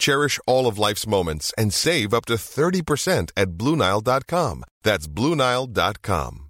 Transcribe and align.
Cherish 0.00 0.40
all 0.46 0.66
of 0.66 0.78
life's 0.78 1.06
moments 1.06 1.52
and 1.56 1.72
save 1.72 2.12
up 2.12 2.26
to 2.26 2.34
30% 2.34 3.30
at 3.36 3.50
BlueNile.com. 3.50 4.64
That's 4.82 5.06
BlueNile.com. 5.06 6.49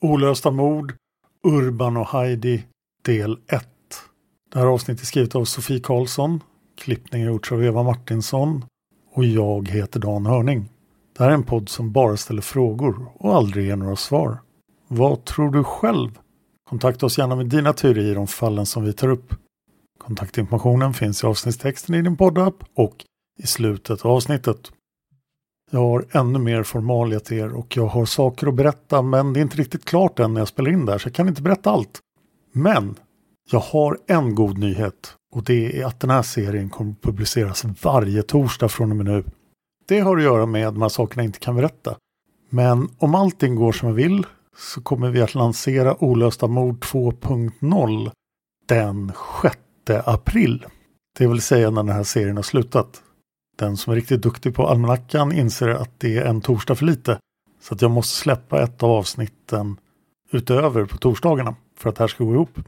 Olösta 0.00 0.50
mord, 0.50 0.94
Urban 1.44 1.96
och 1.96 2.08
Heidi 2.08 2.64
del 3.04 3.38
1. 3.46 3.68
Det 4.52 4.58
här 4.58 4.66
avsnittet 4.66 5.02
är 5.02 5.06
skrivet 5.06 5.34
av 5.34 5.44
Sofie 5.44 5.80
Karlsson, 5.80 6.40
klippning 6.78 7.22
har 7.22 7.32
gjorts 7.32 7.52
av 7.52 7.64
Eva 7.64 7.82
Martinsson 7.82 8.64
och 9.12 9.24
jag 9.24 9.68
heter 9.68 10.00
Dan 10.00 10.26
Hörning. 10.26 10.68
Det 11.16 11.24
här 11.24 11.30
är 11.30 11.34
en 11.34 11.42
podd 11.42 11.68
som 11.68 11.92
bara 11.92 12.16
ställer 12.16 12.42
frågor 12.42 13.06
och 13.14 13.34
aldrig 13.34 13.66
ger 13.66 13.76
några 13.76 13.96
svar. 13.96 14.38
Vad 14.88 15.24
tror 15.24 15.50
du 15.50 15.64
själv? 15.64 16.18
Kontakta 16.70 17.06
oss 17.06 17.18
gärna 17.18 17.36
med 17.36 17.46
dina 17.46 17.72
teorier 17.72 18.18
om 18.18 18.26
fallen 18.26 18.66
som 18.66 18.84
vi 18.84 18.92
tar 18.92 19.08
upp. 19.08 19.34
Kontaktinformationen 19.98 20.94
finns 20.94 21.22
i 21.22 21.26
avsnittstexten 21.26 21.94
i 21.94 22.02
din 22.02 22.16
poddapp 22.16 22.54
och 22.74 23.04
i 23.38 23.46
slutet 23.46 24.04
av 24.04 24.10
avsnittet. 24.10 24.72
Jag 25.70 25.80
har 25.80 26.04
ännu 26.10 26.38
mer 26.38 26.62
formalia 26.62 27.20
till 27.20 27.36
er 27.36 27.54
och 27.54 27.76
jag 27.76 27.86
har 27.86 28.04
saker 28.04 28.46
att 28.46 28.54
berätta 28.54 29.02
men 29.02 29.32
det 29.32 29.40
är 29.40 29.42
inte 29.42 29.56
riktigt 29.56 29.84
klart 29.84 30.18
än 30.18 30.34
när 30.34 30.40
jag 30.40 30.48
spelar 30.48 30.70
in 30.70 30.86
där 30.86 30.98
så 30.98 31.08
jag 31.08 31.14
kan 31.14 31.28
inte 31.28 31.42
berätta 31.42 31.70
allt. 31.70 32.00
Men 32.52 32.94
jag 33.50 33.60
har 33.60 33.98
en 34.06 34.34
god 34.34 34.58
nyhet 34.58 35.14
och 35.34 35.44
det 35.44 35.80
är 35.80 35.86
att 35.86 36.00
den 36.00 36.10
här 36.10 36.22
serien 36.22 36.70
kommer 36.70 36.92
att 36.92 37.02
publiceras 37.02 37.64
varje 37.82 38.22
torsdag 38.22 38.68
från 38.68 38.90
och 38.90 38.96
med 38.96 39.06
nu. 39.06 39.24
Det 39.88 40.00
har 40.00 40.16
att 40.16 40.22
göra 40.22 40.46
med 40.46 40.74
de 40.74 40.82
här 40.82 40.88
sakerna 40.88 41.22
jag 41.22 41.28
inte 41.28 41.38
kan 41.38 41.56
berätta. 41.56 41.96
Men 42.50 42.88
om 42.98 43.14
allting 43.14 43.54
går 43.54 43.72
som 43.72 43.88
jag 43.88 43.94
vill 43.94 44.26
så 44.56 44.80
kommer 44.80 45.10
vi 45.10 45.20
att 45.20 45.34
lansera 45.34 46.04
Olösta 46.04 46.46
mord 46.46 46.84
2.0 46.84 48.10
den 48.66 49.12
6 49.42 49.56
april. 50.04 50.66
Det 51.18 51.26
vill 51.26 51.40
säga 51.40 51.70
när 51.70 51.82
den 51.82 51.96
här 51.96 52.04
serien 52.04 52.36
har 52.36 52.42
slutat. 52.42 53.02
Den 53.56 53.76
som 53.76 53.90
är 53.90 53.96
riktigt 53.96 54.22
duktig 54.22 54.54
på 54.54 54.68
almanackan 54.68 55.32
inser 55.32 55.68
att 55.68 56.00
det 56.00 56.16
är 56.16 56.24
en 56.24 56.40
torsdag 56.40 56.74
för 56.74 56.86
lite. 56.86 57.18
Så 57.60 57.74
att 57.74 57.82
jag 57.82 57.90
måste 57.90 58.16
släppa 58.16 58.62
ett 58.62 58.82
av 58.82 58.90
avsnitten 58.90 59.76
utöver 60.32 60.84
på 60.84 60.96
torsdagarna 60.96 61.54
för 61.78 61.88
att 61.88 61.96
det 61.96 62.02
här 62.02 62.08
ska 62.08 62.24
gå 62.24 62.34
ihop. 62.34 62.58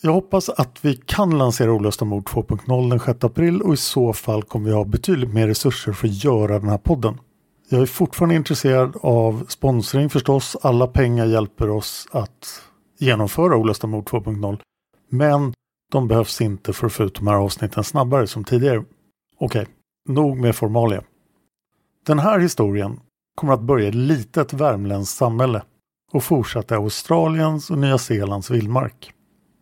Jag 0.00 0.12
hoppas 0.12 0.48
att 0.48 0.84
vi 0.84 0.96
kan 0.96 1.38
lansera 1.38 1.72
Olösta 1.72 2.04
mord 2.04 2.28
2.0 2.28 2.90
den 2.90 3.00
6 3.00 3.24
april 3.24 3.62
och 3.62 3.74
i 3.74 3.76
så 3.76 4.12
fall 4.12 4.42
kommer 4.42 4.66
vi 4.66 4.76
ha 4.76 4.84
betydligt 4.84 5.34
mer 5.34 5.46
resurser 5.46 5.92
för 5.92 6.08
att 6.08 6.24
göra 6.24 6.58
den 6.58 6.68
här 6.68 6.78
podden. 6.78 7.20
Jag 7.68 7.82
är 7.82 7.86
fortfarande 7.86 8.34
intresserad 8.34 8.96
av 9.02 9.44
sponsring 9.48 10.10
förstås. 10.10 10.56
Alla 10.62 10.86
pengar 10.86 11.26
hjälper 11.26 11.70
oss 11.70 12.08
att 12.10 12.62
genomföra 12.98 13.56
Olösta 13.56 13.86
mord 13.86 14.08
2.0. 14.08 14.58
Men 15.10 15.52
de 15.92 16.08
behövs 16.08 16.40
inte 16.40 16.72
för 16.72 16.86
att 16.86 16.92
få 16.92 17.04
ut 17.04 17.14
de 17.14 17.26
här 17.26 17.34
avsnitten 17.34 17.84
snabbare 17.84 18.26
som 18.26 18.44
tidigare. 18.44 18.84
Okej, 19.38 19.66
nog 20.08 20.36
med 20.36 20.56
formalia. 20.56 21.02
Den 22.06 22.18
här 22.18 22.38
historien 22.38 23.00
kommer 23.34 23.52
att 23.52 23.60
börja 23.60 23.84
i 23.84 23.88
ett 23.88 23.94
litet 23.94 24.52
värmländskt 24.52 25.16
samhälle 25.16 25.62
och 26.12 26.24
fortsätta 26.24 26.74
i 26.74 26.78
Australiens 26.78 27.70
och 27.70 27.78
Nya 27.78 27.98
Zeelands 27.98 28.50
vildmark. 28.50 29.12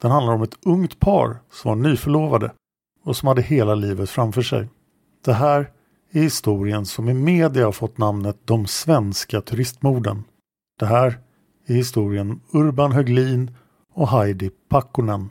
Den 0.02 0.10
handlar 0.10 0.34
om 0.34 0.42
ett 0.42 0.66
ungt 0.66 1.00
par 1.00 1.36
som 1.50 1.68
var 1.68 1.88
nyförlovade 1.88 2.52
och 3.04 3.16
som 3.16 3.28
hade 3.28 3.42
hela 3.42 3.74
livet 3.74 4.10
framför 4.10 4.42
sig. 4.42 4.68
Det 5.24 5.32
här 5.32 5.70
är 6.10 6.22
historien 6.22 6.86
som 6.86 7.08
i 7.08 7.14
media 7.14 7.64
har 7.64 7.72
fått 7.72 7.98
namnet 7.98 8.36
de 8.44 8.66
svenska 8.66 9.40
turistmorden. 9.40 10.24
Det 10.78 10.86
här 10.86 11.18
är 11.66 11.74
historien 11.74 12.40
Urban 12.52 12.92
Höglin 12.92 13.50
och 13.94 14.08
Heidi 14.08 14.50
Pakkonen. 14.68 15.30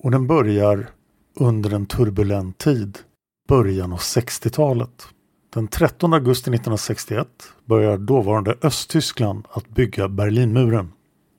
Och 0.00 0.10
den 0.10 0.26
börjar 0.26 0.90
under 1.34 1.74
en 1.74 1.86
turbulent 1.86 2.58
tid, 2.58 2.98
början 3.48 3.92
av 3.92 3.98
60-talet. 3.98 5.08
Den 5.54 5.68
13 5.68 6.12
augusti 6.12 6.50
1961 6.50 7.28
börjar 7.64 7.98
dåvarande 7.98 8.56
Östtyskland 8.62 9.46
att 9.50 9.68
bygga 9.68 10.08
Berlinmuren. 10.08 10.92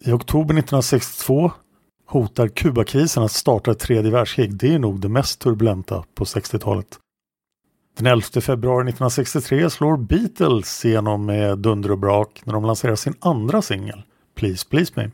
I 0.05 0.11
oktober 0.11 0.53
1962 0.53 1.51
hotar 2.07 2.47
Kubakrisen 2.47 3.23
att 3.23 3.31
starta 3.31 3.71
ett 3.71 3.79
tredje 3.79 4.11
världskrig. 4.11 4.55
Det 4.55 4.73
är 4.73 4.79
nog 4.79 4.99
det 4.99 5.09
mest 5.09 5.39
turbulenta 5.39 6.03
på 6.15 6.23
60-talet. 6.23 6.99
Den 7.97 8.07
11 8.07 8.41
februari 8.41 8.81
1963 8.81 9.69
slår 9.69 9.97
Beatles 9.97 10.85
igenom 10.85 11.25
med 11.25 11.59
dunder 11.59 11.91
och 11.91 11.99
brak 11.99 12.41
när 12.45 12.53
de 12.53 12.65
lanserar 12.65 12.95
sin 12.95 13.13
andra 13.19 13.61
singel, 13.61 14.03
Please 14.35 14.67
Please 14.69 14.93
Me. 14.95 15.09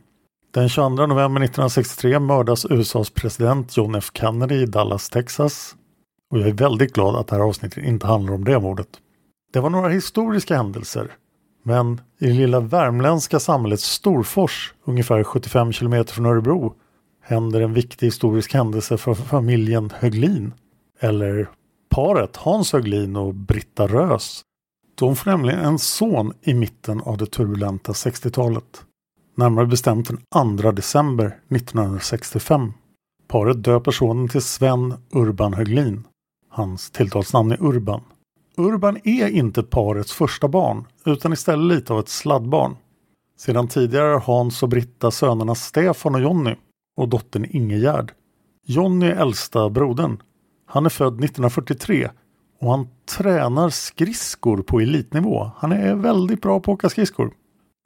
Den 0.53 0.69
22 0.69 0.89
november 0.89 1.41
1963 1.41 2.19
mördas 2.19 2.65
USAs 2.69 3.09
president 3.09 3.77
John 3.77 3.95
F 3.95 4.11
Kennedy 4.13 4.55
i 4.55 4.65
Dallas, 4.65 5.09
Texas. 5.09 5.75
Och 6.31 6.39
jag 6.39 6.47
är 6.47 6.53
väldigt 6.53 6.93
glad 6.93 7.15
att 7.15 7.27
det 7.27 7.35
här 7.35 7.43
avsnittet 7.43 7.83
inte 7.83 8.07
handlar 8.07 8.33
om 8.33 8.43
det 8.43 8.59
mordet. 8.59 8.87
Det 9.53 9.59
var 9.59 9.69
några 9.69 9.89
historiska 9.89 10.57
händelser. 10.57 11.11
Men 11.63 12.01
i 12.19 12.27
det 12.27 12.33
lilla 12.33 12.59
värmländska 12.59 13.39
samhället 13.39 13.79
Storfors, 13.79 14.73
ungefär 14.85 15.23
75 15.23 15.71
kilometer 15.71 16.13
från 16.13 16.25
Örebro, 16.25 16.73
händer 17.21 17.61
en 17.61 17.73
viktig 17.73 18.07
historisk 18.07 18.53
händelse 18.53 18.97
för 18.97 19.13
familjen 19.13 19.91
Höglin. 19.95 20.53
Eller 20.99 21.49
paret 21.89 22.37
Hans 22.37 22.73
Höglin 22.73 23.15
och 23.15 23.33
Britta 23.33 23.87
Rös. 23.87 24.41
De 24.95 25.15
får 25.15 25.31
nämligen 25.31 25.59
en 25.59 25.79
son 25.79 26.33
i 26.41 26.53
mitten 26.53 27.01
av 27.01 27.17
det 27.17 27.25
turbulenta 27.25 27.91
60-talet. 27.91 28.83
Närmare 29.37 29.65
bestämt 29.65 30.07
den 30.07 30.57
2 30.57 30.71
december 30.71 31.39
1965. 31.49 32.73
Paret 33.27 33.63
döper 33.63 33.91
sonen 33.91 34.27
till 34.27 34.41
Sven 34.41 34.93
Urban 35.13 35.53
Höglin. 35.53 36.03
Hans 36.53 36.91
tilltalsnamn 36.91 37.51
är 37.51 37.63
Urban. 37.63 38.01
Urban 38.57 38.97
är 39.03 39.27
inte 39.27 39.63
parets 39.63 40.13
första 40.13 40.47
barn 40.47 40.85
utan 41.05 41.33
istället 41.33 41.75
lite 41.75 41.93
av 41.93 41.99
ett 41.99 42.09
sladdbarn. 42.09 42.75
Sedan 43.37 43.67
tidigare 43.67 44.13
har 44.13 44.19
Hans 44.19 44.63
och 44.63 44.69
Britta 44.69 45.11
sönerna 45.11 45.55
Stefan 45.55 46.15
och 46.15 46.21
Jonny 46.21 46.55
och 46.97 47.09
dottern 47.09 47.45
Ingegärd. 47.49 48.11
Jonny 48.65 49.05
är 49.05 49.15
äldsta 49.15 49.69
brodern. 49.69 50.21
Han 50.65 50.85
är 50.85 50.89
född 50.89 51.13
1943 51.13 52.09
och 52.59 52.71
han 52.71 52.87
tränar 53.17 53.69
skridskor 53.69 54.61
på 54.61 54.79
elitnivå. 54.79 55.51
Han 55.57 55.71
är 55.71 55.95
väldigt 55.95 56.41
bra 56.41 56.59
på 56.59 56.71
att 56.71 56.77
åka 56.77 56.89
skridskor. 56.89 57.33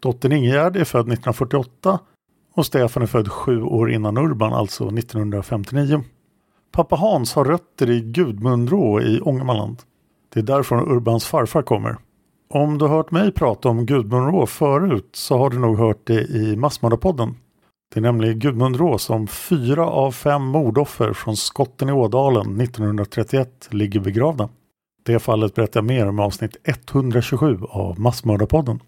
Dottern 0.01 0.31
Ingegärd 0.31 0.75
är 0.75 0.83
född 0.83 1.01
1948 1.01 1.99
och 2.53 2.65
Stefan 2.65 3.03
är 3.03 3.07
född 3.07 3.31
sju 3.31 3.61
år 3.61 3.91
innan 3.91 4.17
Urban, 4.17 4.53
alltså 4.53 4.87
1959. 4.87 6.03
Pappa 6.75 6.95
Hans 6.95 7.33
har 7.33 7.45
rötter 7.45 7.89
i 7.89 8.01
Gudmundrå 8.01 9.01
i 9.01 9.21
Ångermanland. 9.21 9.77
Det 10.33 10.39
är 10.39 10.43
därifrån 10.43 10.91
Urbans 10.91 11.25
farfar 11.25 11.61
kommer. 11.61 11.97
Om 12.49 12.77
du 12.77 12.85
har 12.85 12.95
hört 12.95 13.11
mig 13.11 13.31
prata 13.31 13.69
om 13.69 13.85
Gudmundrå 13.85 14.45
förut 14.45 15.09
så 15.13 15.37
har 15.37 15.49
du 15.49 15.59
nog 15.59 15.77
hört 15.77 15.99
det 16.03 16.21
i 16.21 16.55
Massmördarpodden. 16.55 17.35
Det 17.93 17.99
är 17.99 18.01
nämligen 18.01 18.39
Gudmundrå 18.39 18.97
som 18.97 19.27
fyra 19.27 19.85
av 19.85 20.11
fem 20.11 20.41
mordoffer 20.41 21.13
från 21.13 21.37
skotten 21.37 21.89
i 21.89 21.91
Ådalen 21.91 22.61
1931 22.61 23.67
ligger 23.71 23.99
begravda. 23.99 24.49
Det 25.05 25.19
fallet 25.19 25.55
berättar 25.55 25.79
jag 25.79 25.85
mer 25.85 26.07
om 26.07 26.19
i 26.19 26.21
avsnitt 26.21 26.57
127 26.63 27.59
av 27.69 27.99
Massmördarpodden. 27.99 28.79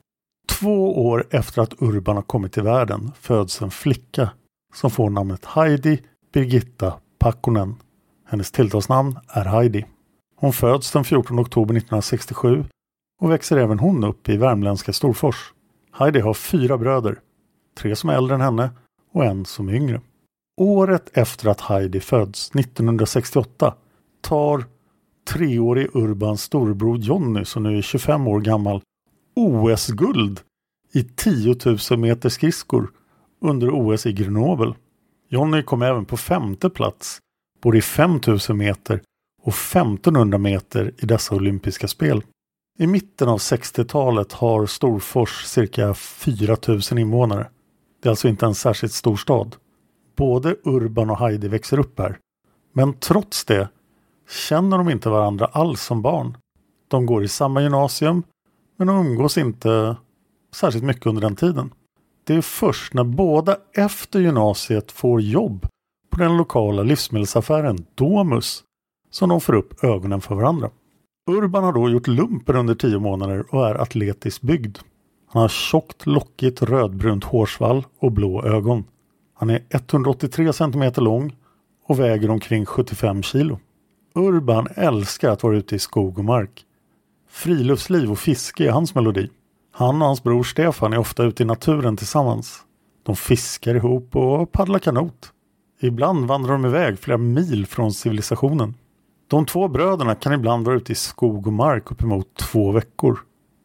Två 0.49 1.07
år 1.07 1.25
efter 1.29 1.61
att 1.61 1.81
Urban 1.81 2.15
har 2.15 2.23
kommit 2.23 2.53
till 2.53 2.63
världen 2.63 3.11
föds 3.19 3.61
en 3.61 3.71
flicka 3.71 4.29
som 4.73 4.91
får 4.91 5.09
namnet 5.09 5.45
Heidi 5.45 6.01
Birgitta 6.33 6.93
Pakkonen. 7.19 7.75
Hennes 8.25 8.51
tilltalsnamn 8.51 9.19
är 9.27 9.45
Heidi. 9.45 9.85
Hon 10.35 10.53
föds 10.53 10.91
den 10.91 11.03
14 11.03 11.39
oktober 11.39 11.73
1967 11.73 12.65
och 13.21 13.31
växer 13.31 13.57
även 13.57 13.79
hon 13.79 14.03
upp 14.03 14.29
i 14.29 14.37
värmländska 14.37 14.93
Storfors. 14.93 15.53
Heidi 15.91 16.19
har 16.19 16.33
fyra 16.33 16.77
bröder, 16.77 17.19
tre 17.77 17.95
som 17.95 18.09
är 18.09 18.13
äldre 18.13 18.35
än 18.35 18.41
henne 18.41 18.69
och 19.13 19.25
en 19.25 19.45
som 19.45 19.69
är 19.69 19.73
yngre. 19.73 20.01
Året 20.61 21.17
efter 21.17 21.49
att 21.49 21.61
Heidi 21.61 21.99
föds, 21.99 22.51
1968, 22.55 23.73
tar 24.21 24.65
treårig 25.27 25.87
Urbans 25.93 26.41
storebror 26.41 26.97
Jonny, 26.97 27.45
som 27.45 27.63
nu 27.63 27.77
är 27.77 27.81
25 27.81 28.27
år 28.27 28.39
gammal, 28.39 28.81
OS-guld 29.35 30.39
i 30.93 31.03
10 31.03 31.55
000 31.89 31.99
meter 31.99 32.29
skridskor 32.29 32.91
under 33.41 33.69
OS 33.69 34.05
i 34.05 34.13
Grenoble. 34.13 34.73
Jonny 35.29 35.63
kom 35.63 35.81
även 35.81 36.05
på 36.05 36.17
femte 36.17 36.69
plats 36.69 37.19
både 37.61 37.77
i 37.77 37.81
5000 37.81 38.57
meter 38.57 39.01
och 39.43 39.53
1500 39.53 40.37
meter 40.37 40.93
i 40.97 41.05
dessa 41.05 41.35
olympiska 41.35 41.87
spel. 41.87 42.23
I 42.79 42.87
mitten 42.87 43.29
av 43.29 43.37
60-talet 43.37 44.33
har 44.33 44.65
Storfors 44.65 45.43
cirka 45.45 45.93
4000 45.93 46.97
invånare. 46.97 47.47
Det 48.01 48.07
är 48.07 48.09
alltså 48.09 48.27
inte 48.27 48.45
en 48.45 48.55
särskilt 48.55 48.93
stor 48.93 49.15
stad. 49.15 49.55
Både 50.15 50.55
Urban 50.63 51.09
och 51.09 51.19
Heidi 51.19 51.47
växer 51.47 51.79
upp 51.79 51.99
här. 51.99 52.17
Men 52.73 52.93
trots 52.93 53.45
det 53.45 53.69
känner 54.29 54.77
de 54.77 54.89
inte 54.89 55.09
varandra 55.09 55.45
alls 55.45 55.81
som 55.81 56.01
barn. 56.01 56.37
De 56.87 57.05
går 57.05 57.23
i 57.23 57.27
samma 57.27 57.61
gymnasium 57.61 58.23
men 58.77 58.87
de 58.87 59.07
umgås 59.07 59.37
inte 59.37 59.95
särskilt 60.53 60.85
mycket 60.85 61.05
under 61.05 61.21
den 61.21 61.35
tiden. 61.35 61.73
Det 62.27 62.35
är 62.35 62.41
först 62.41 62.93
när 62.93 63.03
båda 63.03 63.57
efter 63.73 64.19
gymnasiet 64.19 64.91
får 64.91 65.21
jobb 65.21 65.67
på 66.09 66.19
den 66.19 66.37
lokala 66.37 66.83
livsmedelsaffären 66.83 67.85
Domus 67.95 68.63
som 69.11 69.29
de 69.29 69.41
får 69.41 69.53
upp 69.53 69.83
ögonen 69.83 70.21
för 70.21 70.35
varandra. 70.35 70.69
Urban 71.29 71.63
har 71.63 71.73
då 71.73 71.89
gjort 71.89 72.07
lumpen 72.07 72.55
under 72.55 72.75
tio 72.75 72.99
månader 72.99 73.45
och 73.49 73.67
är 73.67 73.75
atletiskt 73.75 74.41
byggd. 74.41 74.77
Han 75.27 75.41
har 75.41 75.49
tjockt, 75.49 76.05
lockigt 76.05 76.61
rödbrunt 76.61 77.23
hårsvall 77.23 77.85
och 77.99 78.11
blå 78.11 78.43
ögon. 78.43 78.83
Han 79.33 79.49
är 79.49 79.63
183 79.69 80.53
cm 80.53 80.91
lång 80.95 81.35
och 81.85 81.99
väger 81.99 82.29
omkring 82.29 82.65
75 82.65 83.23
kilo. 83.23 83.59
Urban 84.15 84.67
älskar 84.75 85.31
att 85.31 85.43
vara 85.43 85.57
ute 85.57 85.75
i 85.75 85.79
skog 85.79 86.17
och 86.17 86.25
mark. 86.25 86.65
Friluftsliv 87.29 88.11
och 88.11 88.19
fiske 88.19 88.67
är 88.67 88.71
hans 88.71 88.95
melodi. 88.95 89.29
Han 89.77 90.01
och 90.01 90.07
hans 90.07 90.23
bror 90.23 90.43
Stefan 90.43 90.93
är 90.93 90.97
ofta 90.97 91.23
ute 91.23 91.43
i 91.43 91.45
naturen 91.45 91.97
tillsammans. 91.97 92.63
De 93.03 93.15
fiskar 93.15 93.75
ihop 93.75 94.15
och 94.15 94.51
paddlar 94.51 94.79
kanot. 94.79 95.31
Ibland 95.81 96.25
vandrar 96.25 96.51
de 96.51 96.65
iväg 96.65 96.99
flera 96.99 97.17
mil 97.17 97.65
från 97.65 97.93
civilisationen. 97.93 98.73
De 99.27 99.45
två 99.45 99.67
bröderna 99.67 100.15
kan 100.15 100.33
ibland 100.33 100.65
vara 100.65 100.75
ute 100.75 100.91
i 100.91 100.95
skog 100.95 101.47
och 101.47 101.53
mark 101.53 101.91
uppemot 101.91 102.35
två 102.35 102.71
veckor. 102.71 103.19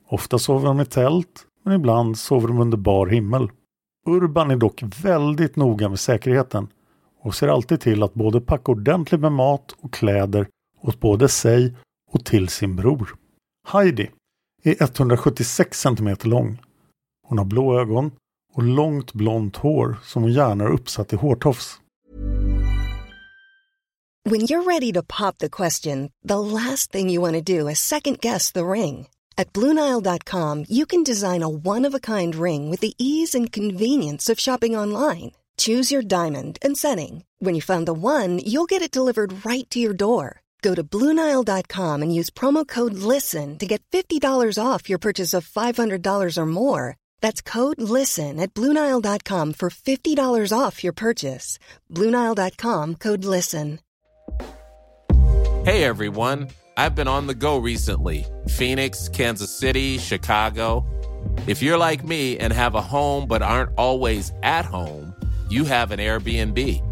Ofta 0.08 0.38
sover 0.38 0.66
de 0.66 0.80
i 0.80 0.84
tält, 0.84 1.46
men 1.64 1.74
ibland 1.74 2.18
sover 2.18 2.48
de 2.48 2.60
under 2.60 2.78
bar 2.78 3.06
himmel. 3.06 3.50
Urban 4.06 4.50
är 4.50 4.56
dock 4.56 4.82
väldigt 5.02 5.56
noga 5.56 5.88
med 5.88 6.00
säkerheten 6.00 6.68
och 7.22 7.34
ser 7.34 7.48
alltid 7.48 7.80
till 7.80 8.02
att 8.02 8.14
både 8.14 8.40
packa 8.40 8.72
ordentligt 8.72 9.20
med 9.20 9.32
mat 9.32 9.74
och 9.80 9.92
kläder 9.92 10.46
åt 10.80 11.00
både 11.00 11.28
sig 11.28 11.76
och 12.10 12.24
till 12.24 12.48
sin 12.48 12.76
bror. 12.76 13.14
Heidi 13.68 14.10
är 14.62 14.82
176 14.82 15.80
cm 15.80 16.16
lång. 16.22 16.62
Hon 17.28 17.38
har 17.38 17.44
blå 17.44 17.80
ögon 17.80 18.10
och 18.54 18.62
långt 18.62 19.12
blont 19.12 19.56
hår 19.56 19.96
som 20.04 20.22
hon 20.22 20.32
gärna 20.32 20.64
har 20.64 20.70
uppsatt 20.70 21.12
i 21.12 21.16
hårtofs. 21.16 21.78
When 24.24 24.40
you're 24.40 24.62
ready 24.62 24.92
to 24.92 25.02
pop 25.02 25.38
the 25.38 25.48
question, 25.48 26.10
the 26.28 26.38
last 26.38 26.92
thing 26.92 27.10
you 27.10 27.20
want 27.20 27.34
to 27.34 27.58
do 27.58 27.68
is 27.68 27.78
second 27.80 28.20
guess 28.20 28.52
the 28.52 28.64
ring. 28.64 29.08
At 29.36 29.52
Bluenile.com, 29.52 30.66
you 30.68 30.86
can 30.86 31.02
design 31.02 31.42
a 31.42 31.48
one 31.48 31.88
of 31.88 31.94
a 31.94 31.98
kind 31.98 32.34
ring 32.34 32.70
with 32.70 32.80
the 32.80 32.94
ease 32.98 33.34
and 33.34 33.50
convenience 33.50 34.32
of 34.32 34.38
shopping 34.38 34.76
online. 34.76 35.32
Choose 35.56 35.90
your 35.90 36.02
diamond 36.02 36.58
and 36.62 36.76
setting. 36.76 37.24
When 37.40 37.54
you 37.54 37.62
find 37.62 37.86
the 37.86 37.94
one, 37.94 38.38
you'll 38.38 38.66
get 38.66 38.82
it 38.82 38.92
delivered 38.92 39.44
right 39.44 39.68
to 39.70 39.80
your 39.80 39.94
door. 39.94 40.41
Go 40.62 40.74
to 40.76 40.84
Bluenile.com 40.84 42.02
and 42.02 42.14
use 42.14 42.30
promo 42.30 42.66
code 42.66 42.94
LISTEN 42.94 43.58
to 43.58 43.66
get 43.66 43.82
$50 43.90 44.58
off 44.64 44.88
your 44.88 44.98
purchase 44.98 45.34
of 45.34 45.46
$500 45.48 46.38
or 46.38 46.46
more. 46.46 46.96
That's 47.20 47.42
code 47.42 47.82
LISTEN 47.82 48.38
at 48.38 48.54
Bluenile.com 48.54 49.54
for 49.54 49.70
$50 49.70 50.56
off 50.56 50.84
your 50.84 50.92
purchase. 50.92 51.58
Bluenile.com 51.90 52.94
code 52.96 53.24
LISTEN. 53.24 53.80
Hey 55.64 55.84
everyone, 55.84 56.48
I've 56.76 56.96
been 56.96 57.06
on 57.06 57.28
the 57.28 57.36
go 57.36 57.58
recently 57.58 58.24
Phoenix, 58.48 59.08
Kansas 59.08 59.56
City, 59.56 59.98
Chicago. 59.98 60.84
If 61.46 61.62
you're 61.62 61.78
like 61.78 62.04
me 62.04 62.36
and 62.38 62.52
have 62.52 62.74
a 62.74 62.82
home 62.82 63.26
but 63.28 63.42
aren't 63.42 63.70
always 63.78 64.32
at 64.42 64.64
home, 64.64 65.14
you 65.48 65.64
have 65.64 65.92
an 65.92 66.00
Airbnb. 66.00 66.91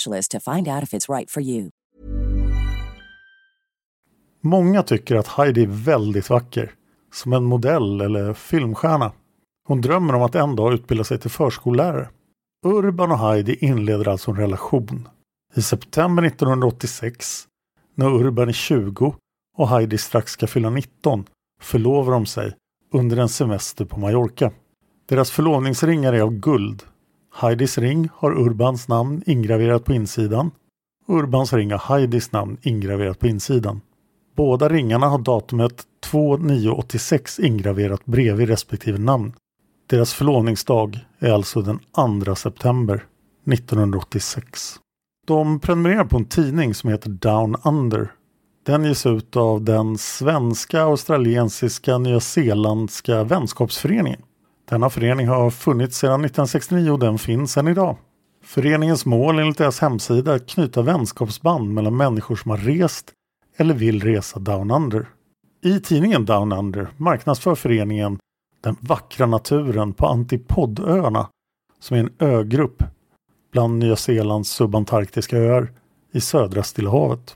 to 0.27 0.39
find 0.39 0.67
out 0.67 0.83
if 0.83 0.93
it's 0.93 1.17
right 1.17 1.31
for 1.31 1.43
you. 1.43 1.69
Många 4.41 4.83
tycker 4.83 5.15
att 5.15 5.27
Heidi 5.27 5.63
är 5.63 5.67
väldigt 5.67 6.29
vacker. 6.29 6.71
Som 7.13 7.33
en 7.33 7.43
modell 7.43 8.01
eller 8.01 8.33
filmstjärna. 8.33 9.11
Hon 9.67 9.81
drömmer 9.81 10.15
om 10.15 10.21
att 10.21 10.35
en 10.35 10.55
dag 10.55 10.73
utbilda 10.73 11.03
sig 11.03 11.19
till 11.19 11.29
förskollärare. 11.29 12.09
Urban 12.65 13.11
och 13.11 13.19
Heidi 13.19 13.65
inleder 13.65 14.07
alltså 14.07 14.31
en 14.31 14.37
relation. 14.37 15.07
I 15.55 15.61
september 15.61 16.23
1986, 16.23 17.47
när 17.95 18.07
Urban 18.07 18.49
är 18.49 18.53
20 18.53 19.15
och 19.57 19.69
Heidi 19.69 19.97
strax 19.97 20.31
ska 20.31 20.47
fylla 20.47 20.69
19, 20.69 21.25
förlovar 21.61 22.11
de 22.11 22.25
sig 22.25 22.53
under 22.93 23.17
en 23.17 23.29
semester 23.29 23.85
på 23.85 23.99
Mallorca. 23.99 24.51
Deras 25.09 25.31
förlovningsringar 25.31 26.13
är 26.13 26.21
av 26.21 26.31
guld. 26.31 26.83
Heidis 27.33 27.77
ring 27.77 28.09
har 28.13 28.31
Urbans 28.31 28.87
namn 28.87 29.23
ingraverat 29.25 29.85
på 29.85 29.93
insidan. 29.93 30.51
Urbans 31.07 31.53
ring 31.53 31.71
har 31.71 31.79
Heidis 31.79 32.31
namn 32.31 32.57
ingraverat 32.61 33.19
på 33.19 33.27
insidan. 33.27 33.81
Båda 34.35 34.69
ringarna 34.69 35.07
har 35.07 35.19
datumet 35.19 35.83
2986 36.03 37.39
ingraverat 37.39 38.05
bredvid 38.05 38.47
respektive 38.47 38.97
namn. 38.97 39.33
Deras 39.87 40.13
förlovningsdag 40.13 40.99
är 41.19 41.31
alltså 41.31 41.61
den 41.61 41.79
2 42.25 42.35
september 42.35 43.05
1986. 43.51 44.79
De 45.27 45.59
prenumererar 45.59 46.05
på 46.05 46.17
en 46.17 46.25
tidning 46.25 46.73
som 46.73 46.89
heter 46.89 47.09
Down 47.09 47.55
Under. 47.63 48.11
Den 48.65 48.83
ges 48.83 49.05
ut 49.05 49.35
av 49.35 49.63
den 49.63 49.97
svenska, 49.97 50.81
australiensiska, 50.81 51.97
nyzeeländska 51.97 53.23
vänskapsföreningen. 53.23 54.21
Denna 54.65 54.89
förening 54.89 55.27
har 55.27 55.49
funnits 55.49 55.97
sedan 55.97 56.25
1969 56.25 56.91
och 56.91 56.99
den 56.99 57.17
finns 57.17 57.57
än 57.57 57.67
idag. 57.67 57.97
Föreningens 58.43 59.05
mål 59.05 59.39
enligt 59.39 59.57
deras 59.57 59.79
hemsida 59.79 60.31
är 60.31 60.35
att 60.35 60.47
knyta 60.47 60.81
vänskapsband 60.81 61.73
mellan 61.73 61.97
människor 61.97 62.35
som 62.35 62.51
har 62.51 62.57
rest 62.57 63.11
eller 63.57 63.73
vill 63.73 64.03
resa 64.03 64.39
Down 64.39 64.71
Under. 64.71 65.09
I 65.63 65.79
tidningen 65.79 66.25
Down 66.25 66.51
Under 66.51 66.87
marknadsför 66.97 67.55
föreningen 67.55 68.19
den 68.61 68.75
vackra 68.79 69.25
naturen 69.25 69.93
på 69.93 70.07
Antipodöarna 70.07 71.27
som 71.79 71.97
är 71.97 71.99
en 71.99 72.13
ögrupp 72.19 72.83
bland 73.51 73.79
Nya 73.79 73.95
Zeelands 73.95 74.49
subantarktiska 74.49 75.37
öar 75.37 75.71
i 76.11 76.21
södra 76.21 76.63
Stilla 76.63 76.89
havet. 76.89 77.33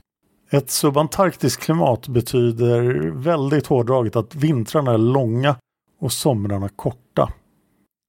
Ett 0.50 0.70
subantarktiskt 0.70 1.62
klimat 1.62 2.08
betyder 2.08 2.82
väldigt 3.10 3.66
hårdraget 3.66 4.16
att 4.16 4.34
vintrarna 4.34 4.92
är 4.92 4.98
långa 4.98 5.56
och 5.98 6.12
somrarna 6.12 6.68
korta. 6.68 7.32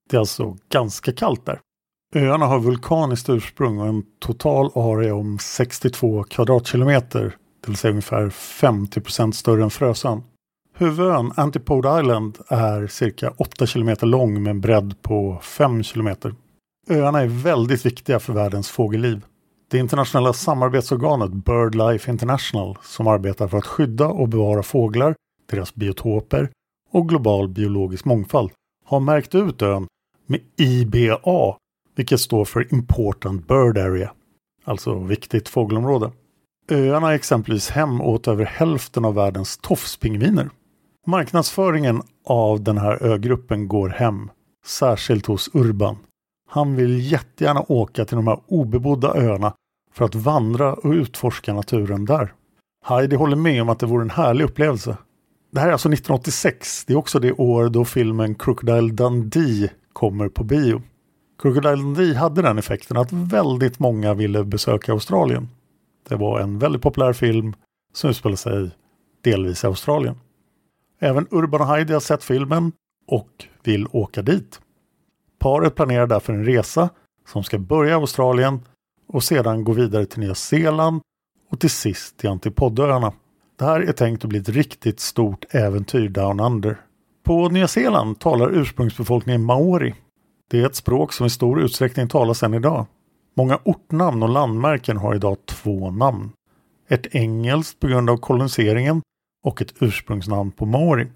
Det 0.10 0.16
är 0.16 0.20
alltså 0.20 0.58
ganska 0.70 1.14
kallt 1.14 1.46
där. 1.46 1.60
Öarna 2.16 2.46
har 2.46 2.60
vulkaniskt 2.60 3.30
ursprung 3.30 3.80
och 3.80 3.88
en 3.88 4.04
total 4.20 4.72
area 4.76 5.16
om 5.16 5.40
62 5.40 6.24
kvadratkilometer, 6.24 7.36
det 7.62 7.68
vill 7.68 7.78
säga 7.78 7.92
ungefär 7.92 8.30
50% 8.30 9.32
större 9.32 9.64
än 9.64 9.70
Frösön. 9.70 10.24
Huvudön 10.74 11.32
Antipode 11.36 12.00
Island 12.00 12.38
är 12.48 12.88
cirka 12.88 13.34
8 13.38 13.66
kilometer 13.66 14.08
lång 14.08 14.44
med 14.44 14.52
en 14.52 14.62
bredd 14.62 15.02
på 15.02 15.40
5 15.44 15.84
kilometer. 15.84 16.36
Öarna 16.90 17.22
är 17.22 17.28
väldigt 17.28 17.86
viktiga 17.86 18.20
för 18.20 18.34
världens 18.34 18.70
fågelliv. 18.70 19.26
Det 19.72 19.78
internationella 19.78 20.34
samarbetsorganet 20.34 21.32
BirdLife 21.32 22.12
International 22.12 22.78
som 22.84 23.08
arbetar 23.08 23.48
för 23.48 23.58
att 23.58 23.66
skydda 23.66 24.08
och 24.08 24.30
bevara 24.30 24.64
fåglar, 24.64 25.16
deras 25.50 25.76
biotoper 25.76 26.50
och 26.92 27.10
global 27.10 27.48
biologisk 27.48 28.06
mångfald 28.06 28.52
har 28.86 29.00
märkt 29.00 29.36
ut 29.36 29.62
ön 29.62 29.88
med 30.26 30.42
IBA, 30.56 31.58
vilket 31.96 32.20
står 32.20 32.46
för 32.46 32.74
Important 32.74 33.48
Bird 33.48 33.78
Area, 33.78 34.12
alltså 34.64 35.00
viktigt 35.00 35.50
fågelområde. 35.50 36.12
Öarna 36.72 37.12
är 37.12 37.16
exempelvis 37.16 37.70
hem 37.70 38.02
åt 38.02 38.28
över 38.28 38.46
hälften 38.46 39.06
av 39.06 39.14
världens 39.16 39.58
tofspingviner. 39.58 40.50
Marknadsföringen 41.06 42.02
av 42.26 42.64
den 42.64 42.78
här 42.78 43.04
ögruppen 43.04 43.68
går 43.68 43.90
hem, 43.90 44.30
särskilt 44.66 45.26
hos 45.26 45.50
Urban. 45.54 45.98
Han 46.50 46.76
vill 46.76 47.12
jättegärna 47.12 47.66
åka 47.68 48.06
till 48.06 48.16
de 48.16 48.28
här 48.28 48.40
obebodda 48.48 49.14
öarna 49.16 49.54
för 49.94 50.06
att 50.06 50.16
vandra 50.16 50.74
och 50.74 50.92
utforska 50.92 51.54
naturen 51.54 52.06
där. 52.06 52.34
Heidi 52.86 53.16
håller 53.16 53.36
med 53.36 53.62
om 53.62 53.70
att 53.70 53.80
det 53.80 53.86
vore 53.86 54.02
en 54.02 54.10
härlig 54.10 54.46
upplevelse. 54.46 54.98
Det 55.58 55.62
här 55.62 55.68
är 55.68 55.72
alltså 55.72 55.90
1986. 55.90 56.86
Det 56.86 56.94
är 56.94 56.98
också 56.98 57.20
det 57.20 57.32
år 57.32 57.70
då 57.70 57.86
filmen 57.86 58.36
Crocodile 58.36 58.94
Dundee 58.94 59.72
kommer 59.94 60.30
på 60.30 60.44
bio. 60.44 60.82
Crocodile 61.40 61.76
Dundee 61.76 62.16
hade 62.16 62.42
den 62.42 62.58
effekten 62.58 62.98
att 62.98 63.12
väldigt 63.12 63.80
många 63.80 64.14
ville 64.14 64.44
besöka 64.44 64.92
Australien. 64.92 65.50
Det 66.10 66.16
var 66.16 66.40
en 66.40 66.60
väldigt 66.60 66.82
populär 66.82 67.14
film 67.14 67.54
som 67.94 68.10
utspelade 68.10 68.38
sig 68.38 68.70
delvis 69.24 69.64
i 69.64 69.68
Australien. 69.68 70.20
Även 71.00 71.28
Urban 71.32 71.62
och 71.62 71.68
Heidi 71.68 71.94
har 71.94 72.00
sett 72.00 72.24
filmen 72.24 72.72
och 73.08 73.46
vill 73.64 73.88
åka 73.92 74.22
dit. 74.22 74.60
Paret 75.40 75.76
planerar 75.76 76.08
därför 76.08 76.34
en 76.34 76.46
resa 76.46 76.90
som 77.28 77.44
ska 77.44 77.58
börja 77.58 77.92
i 77.92 77.94
Australien 77.94 78.60
och 79.08 79.24
sedan 79.24 79.64
gå 79.64 79.72
vidare 79.72 80.06
till 80.06 80.20
Nya 80.20 80.36
Zeeland 80.36 81.02
och 81.52 81.60
till 81.60 81.70
sist 81.70 82.18
till 82.18 82.30
Antipodöarna. 82.30 83.14
Det 83.60 83.66
här 83.66 83.80
är 83.80 83.92
tänkt 83.92 84.24
att 84.24 84.30
bli 84.30 84.40
ett 84.40 84.50
riktigt 84.50 85.00
stort 85.00 85.46
äventyr 85.50 86.10
down 86.10 86.40
under. 86.40 86.78
På 87.24 87.50
Nya 87.50 87.68
Zeeland 87.68 88.20
talar 88.20 88.56
ursprungsbefolkningen 88.56 89.44
maori. 89.44 89.96
Det 90.50 90.62
är 90.62 90.66
ett 90.66 90.76
språk 90.76 91.14
som 91.14 91.26
i 91.26 91.30
stor 91.30 91.62
utsträckning 91.62 92.08
talas 92.08 92.44
än 92.44 92.54
idag. 92.54 92.86
Många 93.36 93.60
ortnamn 93.64 94.24
och 94.24 94.30
landmärken 94.30 94.98
har 94.98 95.16
idag 95.16 95.38
två 95.46 95.92
namn. 95.92 96.32
Ett 96.88 97.16
engelskt 97.16 97.80
på 97.80 97.88
grund 97.88 98.10
av 98.10 98.18
koloniseringen 98.18 99.02
och 99.44 99.62
ett 99.62 99.74
ursprungsnamn 99.80 100.52
på 100.52 100.66
maori. 100.66 101.08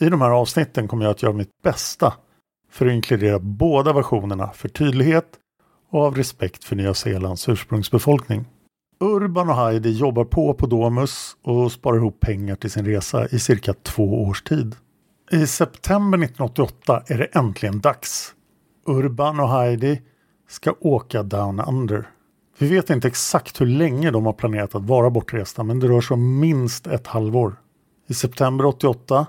I 0.00 0.08
de 0.08 0.20
här 0.20 0.30
avsnitten 0.30 0.88
kommer 0.88 1.04
jag 1.04 1.10
att 1.10 1.22
göra 1.22 1.32
mitt 1.32 1.62
bästa 1.62 2.14
för 2.70 2.86
att 2.86 2.92
inkludera 2.92 3.38
båda 3.38 3.92
versionerna 3.92 4.48
för 4.48 4.68
tydlighet 4.68 5.26
och 5.90 6.00
av 6.00 6.14
respekt 6.14 6.64
för 6.64 6.76
Nya 6.76 6.94
Zeelands 6.94 7.48
ursprungsbefolkning. 7.48 8.44
Urban 9.02 9.48
och 9.48 9.56
Heidi 9.56 9.90
jobbar 9.90 10.24
på 10.24 10.54
på 10.54 10.66
Domus 10.66 11.36
och 11.42 11.72
sparar 11.72 11.96
ihop 11.96 12.20
pengar 12.20 12.56
till 12.56 12.70
sin 12.70 12.86
resa 12.86 13.28
i 13.28 13.38
cirka 13.38 13.74
två 13.74 14.22
års 14.22 14.42
tid. 14.42 14.76
I 15.30 15.46
september 15.46 16.18
1988 16.18 17.02
är 17.06 17.18
det 17.18 17.24
äntligen 17.24 17.80
dags. 17.80 18.34
Urban 18.86 19.40
och 19.40 19.48
Heidi 19.48 20.02
ska 20.48 20.74
åka 20.80 21.22
Down 21.22 21.60
Under. 21.60 22.08
Vi 22.58 22.68
vet 22.68 22.90
inte 22.90 23.08
exakt 23.08 23.60
hur 23.60 23.66
länge 23.66 24.10
de 24.10 24.26
har 24.26 24.32
planerat 24.32 24.74
att 24.74 24.84
vara 24.84 25.10
bortresta 25.10 25.62
men 25.62 25.80
det 25.80 25.88
rör 25.88 26.00
sig 26.00 26.14
om 26.14 26.40
minst 26.40 26.86
ett 26.86 27.06
halvår. 27.06 27.56
I 28.08 28.14
september 28.14 28.66
88 28.66 29.26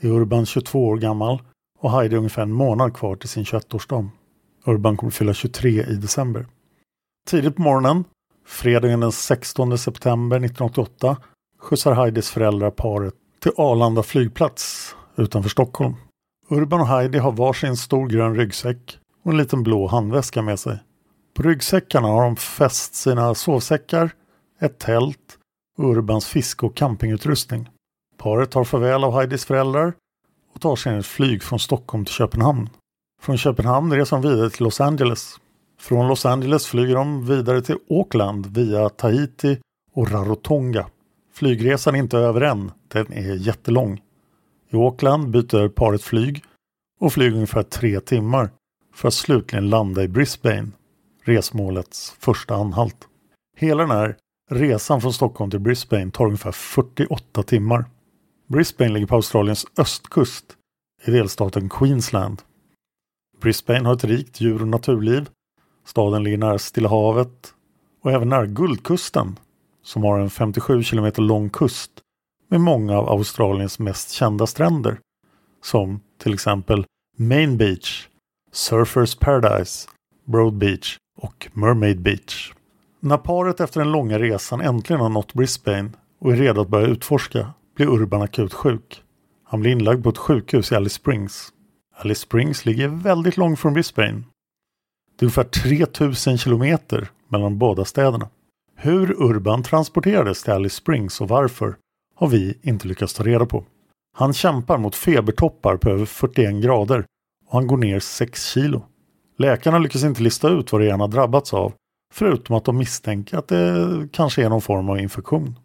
är 0.00 0.08
Urban 0.08 0.46
22 0.46 0.86
år 0.86 0.96
gammal 0.96 1.42
och 1.80 1.90
Heidi 1.90 2.16
ungefär 2.16 2.42
en 2.42 2.52
månad 2.52 2.94
kvar 2.94 3.16
till 3.16 3.28
sin 3.28 3.44
21-årsdag. 3.44 4.08
Urban 4.66 4.96
kommer 4.96 5.10
fylla 5.10 5.34
23 5.34 5.70
i 5.70 5.94
december. 5.94 6.46
Tidigt 7.26 7.56
på 7.56 7.62
morgonen, 7.62 8.04
fredagen 8.46 9.00
den 9.00 9.12
16 9.12 9.78
september 9.78 10.36
1988, 10.36 11.16
skjutsar 11.60 11.92
Heidis 11.92 12.30
föräldrar 12.30 12.70
paret 12.70 13.14
till 13.42 13.52
Arlanda 13.56 14.02
flygplats 14.02 14.94
utanför 15.16 15.50
Stockholm. 15.50 15.94
Urban 16.48 16.80
och 16.80 16.86
Heidi 16.86 17.18
har 17.18 17.32
varsin 17.32 17.76
stor 17.76 18.08
grön 18.08 18.36
ryggsäck 18.36 18.98
och 19.24 19.30
en 19.30 19.38
liten 19.38 19.62
blå 19.62 19.86
handväska 19.86 20.42
med 20.42 20.60
sig. 20.60 20.78
På 21.34 21.42
ryggsäckarna 21.42 22.08
har 22.08 22.22
de 22.22 22.36
fäst 22.36 22.94
sina 22.94 23.34
sovsäckar, 23.34 24.10
ett 24.60 24.78
tält 24.78 25.38
och 25.78 25.84
Urbans 25.84 26.26
fiske 26.26 26.66
och 26.66 26.76
campingutrustning. 26.76 27.68
Paret 28.18 28.50
tar 28.50 28.64
farväl 28.64 29.04
av 29.04 29.12
Heidis 29.12 29.44
föräldrar 29.44 29.94
och 30.54 30.60
tar 30.60 30.76
sedan 30.76 30.98
ett 30.98 31.06
flyg 31.06 31.42
från 31.42 31.58
Stockholm 31.58 32.04
till 32.04 32.14
Köpenhamn. 32.14 32.68
Från 33.22 33.38
Köpenhamn 33.38 33.92
reser 33.92 34.16
de 34.16 34.30
vidare 34.30 34.50
till 34.50 34.64
Los 34.64 34.80
Angeles. 34.80 35.36
Från 35.82 36.08
Los 36.08 36.26
Angeles 36.26 36.66
flyger 36.66 36.94
de 36.94 37.26
vidare 37.26 37.62
till 37.62 37.78
Auckland 37.90 38.46
via 38.46 38.88
Tahiti 38.88 39.58
och 39.92 40.10
Rarotonga. 40.10 40.86
Flygresan 41.32 41.94
är 41.94 41.98
inte 41.98 42.18
över 42.18 42.40
än, 42.40 42.70
den 42.88 43.12
är 43.12 43.34
jättelång. 43.34 44.00
I 44.70 44.76
Auckland 44.76 45.30
byter 45.30 45.68
paret 45.68 46.02
flyg 46.02 46.44
och 47.00 47.12
flyger 47.12 47.34
ungefär 47.34 47.62
tre 47.62 48.00
timmar 48.00 48.50
för 48.94 49.08
att 49.08 49.14
slutligen 49.14 49.70
landa 49.70 50.02
i 50.02 50.08
Brisbane, 50.08 50.70
resmålets 51.22 52.10
första 52.10 52.54
anhalt. 52.54 53.08
Hela 53.56 53.82
den 53.82 53.90
här 53.90 54.16
resan 54.50 55.00
från 55.00 55.12
Stockholm 55.12 55.50
till 55.50 55.60
Brisbane 55.60 56.10
tar 56.10 56.26
ungefär 56.26 56.52
48 56.52 57.42
timmar. 57.42 57.84
Brisbane 58.46 58.92
ligger 58.92 59.06
på 59.06 59.14
Australiens 59.14 59.66
östkust 59.78 60.56
i 61.04 61.10
delstaten 61.10 61.68
Queensland. 61.68 62.42
Brisbane 63.40 63.88
har 63.88 63.94
ett 63.94 64.04
rikt 64.04 64.40
djur 64.40 64.62
och 64.62 64.68
naturliv. 64.68 65.28
Staden 65.84 66.24
ligger 66.24 66.38
nära 66.38 66.58
Stilla 66.58 66.88
havet 66.88 67.54
och 68.02 68.12
även 68.12 68.28
nära 68.28 68.46
Guldkusten 68.46 69.38
som 69.82 70.04
har 70.04 70.18
en 70.18 70.30
57 70.30 70.82
km 70.82 71.12
lång 71.16 71.50
kust 71.50 71.90
med 72.48 72.60
många 72.60 72.98
av 72.98 73.08
Australiens 73.08 73.78
mest 73.78 74.10
kända 74.10 74.46
stränder 74.46 74.98
som 75.64 76.00
till 76.22 76.34
exempel 76.34 76.84
Main 77.16 77.56
Beach, 77.56 78.08
Surfers 78.52 79.14
Paradise, 79.14 79.88
Broad 80.24 80.54
Beach 80.54 80.96
och 81.18 81.48
Mermaid 81.52 82.00
Beach. 82.00 82.52
När 83.00 83.16
paret 83.16 83.60
efter 83.60 83.80
den 83.80 83.92
långa 83.92 84.18
resan 84.18 84.60
äntligen 84.60 85.00
har 85.00 85.08
nått 85.08 85.34
Brisbane 85.34 85.90
och 86.20 86.32
är 86.32 86.36
redo 86.36 86.60
att 86.60 86.68
börja 86.68 86.86
utforska 86.86 87.52
blir 87.76 87.86
Urban 87.86 88.22
akut 88.22 88.54
sjuk. 88.54 89.02
Han 89.44 89.60
blir 89.60 89.72
inlagd 89.72 90.02
på 90.02 90.10
ett 90.10 90.18
sjukhus 90.18 90.72
i 90.72 90.74
Alice 90.74 90.94
Springs. 90.94 91.52
Alice 91.96 92.20
Springs 92.20 92.66
ligger 92.66 92.88
väldigt 92.88 93.36
långt 93.36 93.60
från 93.60 93.74
Brisbane. 93.74 94.22
Det 95.22 95.26
är 95.26 95.26
ungefär 95.26 95.44
3000 95.44 96.38
kilometer 96.38 97.10
mellan 97.28 97.44
de 97.44 97.58
båda 97.58 97.84
städerna. 97.84 98.28
Hur 98.76 99.22
Urban 99.22 99.62
transporterades 99.62 100.42
till 100.42 100.52
Alice 100.52 100.76
Springs 100.76 101.20
och 101.20 101.28
varför 101.28 101.76
har 102.14 102.28
vi 102.28 102.58
inte 102.62 102.88
lyckats 102.88 103.14
ta 103.14 103.22
reda 103.22 103.46
på. 103.46 103.64
Han 104.16 104.32
kämpar 104.32 104.78
mot 104.78 104.94
febertoppar 104.94 105.76
på 105.76 105.90
över 105.90 106.04
41 106.04 106.62
grader 106.62 107.04
och 107.46 107.52
han 107.52 107.66
går 107.66 107.76
ner 107.76 108.00
6 108.00 108.46
kilo. 108.46 108.82
Läkarna 109.38 109.78
lyckas 109.78 110.04
inte 110.04 110.22
lista 110.22 110.48
ut 110.48 110.72
vad 110.72 110.80
det 110.80 110.86
är 110.86 110.90
han 110.90 111.00
har 111.00 111.08
drabbats 111.08 111.54
av 111.54 111.72
förutom 112.12 112.56
att 112.56 112.64
de 112.64 112.78
misstänker 112.78 113.38
att 113.38 113.48
det 113.48 114.08
kanske 114.12 114.44
är 114.44 114.48
någon 114.48 114.62
form 114.62 114.90
av 114.90 114.98
infektion. 114.98 115.58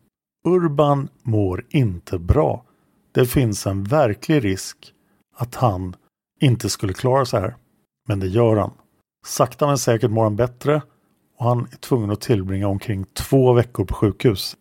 Urban 0.48 1.08
mår 1.24 1.66
inte 1.70 2.20
bra. 2.20 2.64
Det 3.12 3.26
finns 3.26 3.68
en 3.68 3.84
verklig 3.84 4.46
risk 4.46 4.94
att 5.36 5.56
han 5.56 5.96
inte 6.42 6.70
skulle 6.70 6.94
klara 6.94 7.26
sig 7.26 7.42
här. 7.42 7.56
Men 8.08 8.20
det 8.20 8.28
gör 8.28 8.56
han. 8.56 8.72
Sakta 9.26 9.68
men 9.68 9.78
säkert 9.78 10.12
mår 10.12 10.24
han 10.24 10.36
bättre 10.36 10.82
och 11.38 11.46
han 11.46 11.60
är 11.60 11.78
tvungen 11.78 12.12
att 12.12 12.22
tillbringa 12.22 12.68
omkring 12.68 13.06
två 13.14 13.54
veckor 13.54 13.86
på 13.86 13.94
sjukhus. 13.94 14.58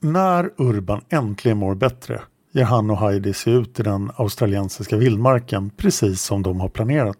När 0.00 0.50
Urban 0.56 1.00
äntligen 1.08 1.58
mår 1.58 1.74
bättre 1.74 2.20
ger 2.52 2.64
han 2.64 2.90
och 2.90 2.98
Heidi 2.98 3.34
sig 3.34 3.52
ut 3.52 3.80
i 3.80 3.82
den 3.82 4.10
australiensiska 4.16 4.96
vildmarken 4.96 5.70
precis 5.70 6.22
som 6.22 6.42
de 6.42 6.60
har 6.60 6.68
planerat. 6.68 7.18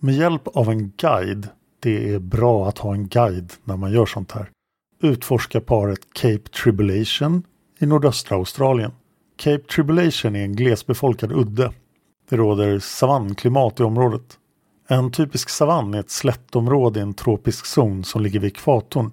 Med 0.00 0.14
hjälp 0.14 0.48
av 0.48 0.70
en 0.70 0.92
guide, 0.96 1.48
det 1.80 2.14
är 2.14 2.18
bra 2.18 2.68
att 2.68 2.78
ha 2.78 2.94
en 2.94 3.08
guide 3.08 3.52
när 3.64 3.76
man 3.76 3.92
gör 3.92 4.06
sånt 4.06 4.32
här, 4.32 4.50
utforskar 5.02 5.60
paret 5.60 6.00
Cape 6.12 6.48
Tribulation 6.62 7.42
i 7.78 7.86
nordöstra 7.86 8.36
Australien. 8.36 8.92
Cape 9.36 9.62
Tribulation 9.62 10.36
är 10.36 10.44
en 10.44 10.56
glesbefolkad 10.56 11.32
udde. 11.32 11.72
Det 12.28 12.36
råder 12.36 12.78
savannklimat 12.78 13.80
i 13.80 13.82
området. 13.82 14.38
En 14.92 15.10
typisk 15.10 15.48
savann 15.48 15.94
är 15.94 16.00
ett 16.00 16.10
slättområde 16.10 17.00
i 17.00 17.02
en 17.02 17.14
tropisk 17.14 17.66
zon 17.66 18.04
som 18.04 18.22
ligger 18.22 18.40
vid 18.40 18.52
ekvatorn. 18.52 19.10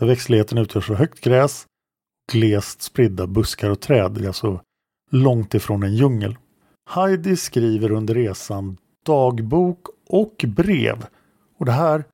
Där 0.00 0.06
växtligheten 0.06 0.58
utgörs 0.58 0.90
av 0.90 0.96
högt 0.96 1.20
gräs, 1.20 1.66
glest 2.32 2.82
spridda 2.82 3.26
buskar 3.26 3.70
och 3.70 3.80
träd. 3.80 4.12
Det 4.12 4.24
är 4.24 4.26
alltså 4.26 4.60
långt 5.10 5.54
ifrån 5.54 5.82
en 5.82 5.94
djungel. 5.94 6.38
Heidi 6.90 7.36
skriver 7.36 7.92
under 7.92 8.14
resan 8.14 8.76
dagbok 9.06 9.86
och 10.08 10.44
brev. 10.48 11.06
Och 11.58 11.66
det 11.66 11.72
här 11.72 12.04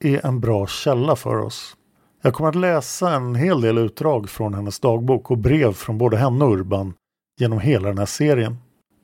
är 0.00 0.26
en 0.26 0.40
bra 0.40 0.66
källa 0.66 1.16
för 1.16 1.36
oss. 1.36 1.76
Jag 2.22 2.34
kommer 2.34 2.48
att 2.48 2.54
läsa 2.54 3.14
en 3.14 3.34
hel 3.34 3.60
del 3.60 3.78
utdrag 3.78 4.30
från 4.30 4.54
hennes 4.54 4.80
dagbok 4.80 5.30
och 5.30 5.38
brev 5.38 5.72
från 5.72 5.98
både 5.98 6.16
henne 6.16 6.44
och 6.44 6.52
Urban 6.52 6.94
genom 7.40 7.60
hela 7.60 7.88
den 7.88 7.98
här 7.98 8.06
serien. 8.06 8.56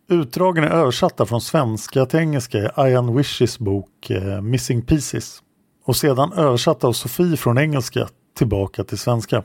Utdragen 0.09 0.65
är 0.65 0.69
översatta 0.69 1.27
från 1.27 1.41
svenska 1.41 2.07
till 2.07 2.21
engelska 2.21 2.59
i 2.59 2.71
Ian 2.79 3.17
Wishes 3.17 3.59
bok 3.59 4.11
eh, 4.11 4.41
Missing 4.41 4.83
Pieces 4.83 5.43
och 5.85 5.97
sedan 5.97 6.33
översatta 6.33 6.87
av 6.87 6.93
Sofie 6.93 7.37
från 7.37 7.59
engelska 7.59 8.09
tillbaka 8.37 8.85
till 8.85 8.99
svenska. 8.99 9.43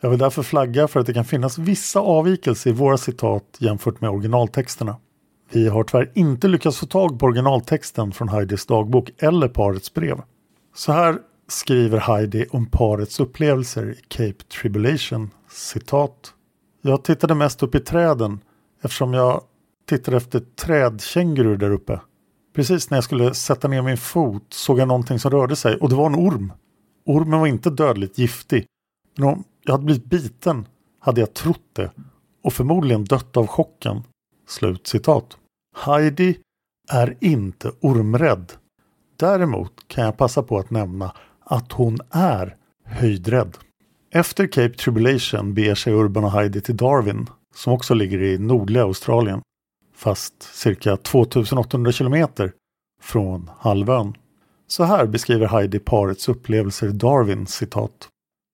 Jag 0.00 0.10
vill 0.10 0.18
därför 0.18 0.42
flagga 0.42 0.88
för 0.88 1.00
att 1.00 1.06
det 1.06 1.14
kan 1.14 1.24
finnas 1.24 1.58
vissa 1.58 2.00
avvikelser 2.00 2.70
i 2.70 2.72
våra 2.72 2.96
citat 2.96 3.44
jämfört 3.58 4.00
med 4.00 4.10
originaltexterna. 4.10 4.96
Vi 5.52 5.68
har 5.68 5.84
tyvärr 5.84 6.10
inte 6.14 6.48
lyckats 6.48 6.78
få 6.78 6.86
tag 6.86 7.18
på 7.18 7.26
originaltexten 7.26 8.12
från 8.12 8.28
Heidis 8.28 8.66
dagbok 8.66 9.10
eller 9.18 9.48
parets 9.48 9.94
brev. 9.94 10.20
Så 10.74 10.92
här 10.92 11.18
skriver 11.48 11.98
Heidi 11.98 12.46
om 12.50 12.66
parets 12.66 13.20
upplevelser 13.20 13.90
i 13.90 14.00
Cape 14.08 14.44
Tribulation. 14.60 15.30
Citat. 15.50 16.34
Jag 16.82 17.04
tittade 17.04 17.34
mest 17.34 17.62
upp 17.62 17.74
i 17.74 17.80
träden 17.80 18.40
eftersom 18.82 19.14
jag 19.14 19.42
tittade 19.86 20.16
efter 20.16 20.40
trädkängurur 20.40 21.56
där 21.56 21.70
uppe. 21.70 22.00
Precis 22.54 22.90
när 22.90 22.96
jag 22.96 23.04
skulle 23.04 23.34
sätta 23.34 23.68
ner 23.68 23.82
min 23.82 23.96
fot 23.96 24.46
såg 24.48 24.78
jag 24.78 24.88
någonting 24.88 25.18
som 25.18 25.30
rörde 25.30 25.56
sig 25.56 25.76
och 25.76 25.88
det 25.88 25.94
var 25.94 26.06
en 26.06 26.14
orm. 26.14 26.52
Ormen 27.06 27.40
var 27.40 27.46
inte 27.46 27.70
dödligt 27.70 28.18
giftig. 28.18 28.66
Men 29.16 29.28
om 29.28 29.44
jag 29.64 29.72
hade 29.72 29.84
blivit 29.84 30.04
biten 30.04 30.66
hade 31.00 31.20
jag 31.20 31.34
trott 31.34 31.70
det 31.72 31.90
och 32.42 32.52
förmodligen 32.52 33.04
dött 33.04 33.36
av 33.36 33.46
chocken. 33.46 34.02
Slut 34.48 34.86
citat. 34.86 35.36
Heidi 35.76 36.38
är 36.90 37.16
inte 37.20 37.72
ormrädd. 37.80 38.52
Däremot 39.16 39.88
kan 39.88 40.04
jag 40.04 40.16
passa 40.16 40.42
på 40.42 40.58
att 40.58 40.70
nämna 40.70 41.12
att 41.44 41.72
hon 41.72 41.98
är 42.10 42.56
höjdrädd. 42.84 43.56
Efter 44.10 44.46
Cape 44.46 44.74
Tribulation 44.74 45.54
beger 45.54 45.74
sig 45.74 45.92
Urban 45.92 46.24
och 46.24 46.32
Heidi 46.32 46.60
till 46.60 46.76
Darwin 46.76 47.26
som 47.54 47.72
också 47.72 47.94
ligger 47.94 48.22
i 48.22 48.38
nordliga 48.38 48.82
Australien 48.82 49.40
fast 50.02 50.42
cirka 50.42 50.96
2800 50.96 51.92
kilometer 51.92 52.52
från 53.02 53.50
halvön. 53.58 54.14
Så 54.66 54.84
här 54.84 55.06
beskriver 55.06 55.46
Heidi 55.46 55.78
parets 55.78 56.28
upplevelser 56.28 56.86
i 56.86 56.92
Darwin 56.92 57.46
citat. 57.46 58.08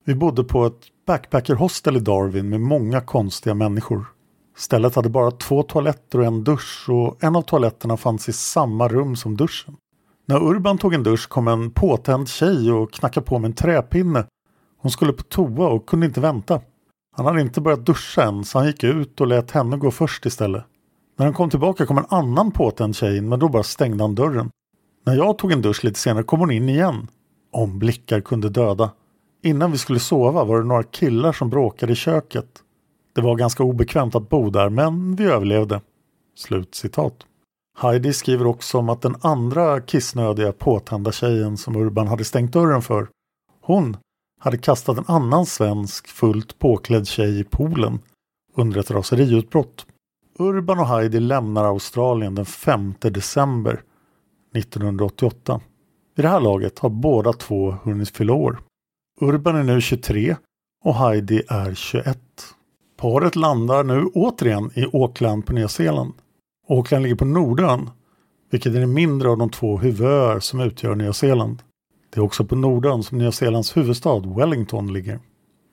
Vi 0.05 0.15
bodde 0.15 0.45
på 0.45 0.67
ett 0.67 0.83
backpackerhostel 1.07 1.97
i 1.97 2.01
Darwin 2.01 2.49
med 2.49 2.61
många 2.61 3.01
konstiga 3.01 3.55
människor. 3.55 4.05
Stället 4.57 4.95
hade 4.95 5.09
bara 5.09 5.31
två 5.31 5.63
toaletter 5.63 6.19
och 6.19 6.25
en 6.25 6.45
dusch 6.45 6.87
och 6.89 7.25
en 7.25 7.37
av 7.37 7.43
toaletterna 7.43 7.97
fanns 7.97 8.29
i 8.29 8.33
samma 8.33 8.89
rum 8.89 9.17
som 9.17 9.37
duschen. 9.37 9.77
När 10.27 10.43
Urban 10.43 10.79
tog 10.79 10.95
en 10.95 11.03
dusch 11.03 11.29
kom 11.29 11.49
en 11.49 11.71
påtänd 11.71 12.29
tjej 12.29 12.73
och 12.73 12.93
knackade 12.93 13.27
på 13.27 13.39
med 13.39 13.49
en 13.49 13.55
träpinne. 13.55 14.25
Hon 14.79 14.91
skulle 14.91 15.13
på 15.13 15.23
toa 15.23 15.69
och 15.69 15.87
kunde 15.87 16.07
inte 16.07 16.21
vänta. 16.21 16.61
Han 17.17 17.27
hade 17.27 17.41
inte 17.41 17.61
börjat 17.61 17.87
duscha 17.87 18.23
än 18.23 18.45
så 18.45 18.59
han 18.59 18.67
gick 18.67 18.85
ut 18.85 19.21
och 19.21 19.27
lät 19.27 19.51
henne 19.51 19.77
gå 19.77 19.91
först 19.91 20.27
istället. 20.27 20.65
När 21.19 21.27
han 21.27 21.35
kom 21.35 21.51
tillbaka 21.51 21.87
kom 21.87 21.99
en 21.99 22.05
annan 22.09 22.51
påtänd 22.51 22.97
tjej 22.97 23.17
in 23.19 23.29
men 23.29 23.39
då 23.39 23.49
bara 23.49 23.63
stängde 23.63 24.05
han 24.05 24.15
dörren. 24.15 24.51
När 25.07 25.15
jag 25.15 25.39
tog 25.39 25.53
en 25.53 25.63
dusch 25.63 25.85
lite 25.85 25.99
senare 25.99 26.25
kom 26.25 26.41
hon 26.41 26.51
in 26.51 26.69
igen. 26.69 27.09
Om 27.53 27.79
blickar 27.79 28.21
kunde 28.21 28.49
döda. 28.49 28.91
Innan 29.43 29.73
vi 29.73 29.79
skulle 29.79 30.01
sova 30.01 30.45
var 30.45 30.59
det 30.59 30.65
några 30.65 30.83
killar 30.83 31.33
som 31.33 31.51
bråkade 31.51 31.93
i 31.93 31.97
köket. 31.97 32.63
Det 33.15 33.21
var 33.21 33.37
ganska 33.37 33.63
obekvämt 33.63 34.15
att 34.15 34.29
bo 34.29 34.51
där 34.51 34.69
men 34.69 35.17
vi 35.17 35.25
överlevde. 35.25 35.81
Slut 36.37 36.75
citat. 36.75 37.15
Heidi 37.79 38.13
skriver 38.13 38.47
också 38.47 38.79
om 38.79 38.89
att 38.89 39.03
den 39.03 39.17
andra 39.21 39.81
kissnödiga 39.81 40.53
påtända 40.53 41.13
tjejen 41.13 41.57
som 41.57 41.77
Urban 41.77 42.09
hade 42.09 42.25
stängt 42.25 42.53
dörren 42.53 42.83
för, 42.83 43.09
hon 43.61 43.97
hade 44.41 44.59
kastat 44.59 44.99
en 44.99 45.05
annan 45.07 45.47
svensk 45.47 46.09
fullt 46.09 46.59
påklädd 46.59 47.07
tjej 47.07 47.41
i 47.41 47.45
poolen 47.45 47.99
under 48.55 48.81
ett 48.81 48.91
raseriutbrott. 48.91 49.87
Urban 50.41 50.79
och 50.79 50.87
Heidi 50.87 51.21
lämnar 51.21 51.65
Australien 51.65 52.35
den 52.35 52.47
5 52.47 52.95
december 53.01 53.83
1988. 54.55 55.61
Vid 56.17 56.25
det 56.25 56.29
här 56.29 56.41
laget 56.41 56.79
har 56.79 56.89
båda 56.89 57.33
två 57.33 57.71
hunnit 57.71 58.17
fylla 58.17 58.33
år. 58.33 58.61
Urban 59.21 59.57
är 59.57 59.63
nu 59.63 59.81
23 59.81 60.37
och 60.85 60.95
Heidi 60.95 61.43
är 61.49 61.75
21. 61.75 62.19
Paret 62.97 63.37
landar 63.37 63.85
nu 63.85 64.05
återigen 64.15 64.71
i 64.75 64.85
Auckland 64.93 65.47
på 65.47 65.53
Nya 65.53 65.69
Zeeland. 65.69 66.13
Auckland 66.69 67.03
ligger 67.03 67.17
på 67.17 67.25
Nordön, 67.25 67.91
vilket 68.51 68.75
är 68.75 68.81
den 68.81 68.93
mindre 68.93 69.29
av 69.29 69.39
de 69.39 69.51
två 69.51 69.79
huvudöar 69.79 70.41
som 70.41 70.61
utgör 70.61 70.95
Nya 70.95 71.13
Zeeland. 71.13 71.63
Det 72.11 72.21
är 72.21 72.25
också 72.25 72.45
på 72.45 72.57
Nordön 72.57 73.03
som 73.03 73.19
Nya 73.19 73.33
Zeelands 73.33 73.77
huvudstad 73.77 74.21
Wellington 74.21 74.93
ligger. 74.93 75.21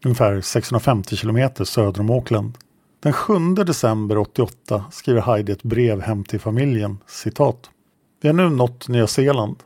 Ungefär 0.06 0.42
650 0.42 1.16
kilometer 1.16 1.64
söder 1.64 2.00
om 2.00 2.10
Auckland. 2.10 2.58
Den 3.06 3.14
7 3.14 3.40
december 3.56 4.18
88 4.18 4.86
skriver 4.92 5.22
Heidi 5.22 5.52
ett 5.52 5.64
brev 5.64 6.02
hem 6.02 6.24
till 6.24 6.40
familjen. 6.40 6.98
Citat. 7.08 7.70
Vi 8.22 8.30
har 8.30 8.34
nu 8.34 8.50
nått 8.50 8.88
Nya 8.88 9.08
Zeeland. 9.08 9.64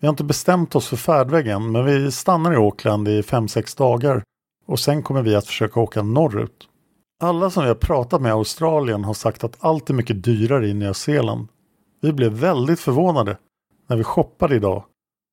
Vi 0.00 0.06
har 0.06 0.12
inte 0.12 0.24
bestämt 0.24 0.74
oss 0.74 0.88
för 0.88 0.96
färdväg 0.96 1.46
än 1.46 1.72
men 1.72 1.84
vi 1.84 2.12
stannar 2.12 2.52
i 2.52 2.56
Auckland 2.56 3.08
i 3.08 3.22
5-6 3.22 3.78
dagar 3.78 4.22
och 4.66 4.80
sen 4.80 5.02
kommer 5.02 5.22
vi 5.22 5.34
att 5.34 5.46
försöka 5.46 5.80
åka 5.80 6.02
norrut. 6.02 6.68
Alla 7.20 7.50
som 7.50 7.62
vi 7.62 7.68
har 7.68 7.74
pratat 7.74 8.22
med 8.22 8.28
i 8.30 8.32
Australien 8.32 9.04
har 9.04 9.14
sagt 9.14 9.44
att 9.44 9.56
allt 9.60 9.90
är 9.90 9.94
mycket 9.94 10.24
dyrare 10.24 10.68
i 10.68 10.74
Nya 10.74 10.94
Zeeland. 10.94 11.48
Vi 12.00 12.12
blev 12.12 12.32
väldigt 12.32 12.80
förvånade 12.80 13.38
när 13.88 13.96
vi 13.96 14.04
shoppade 14.04 14.56
idag 14.56 14.84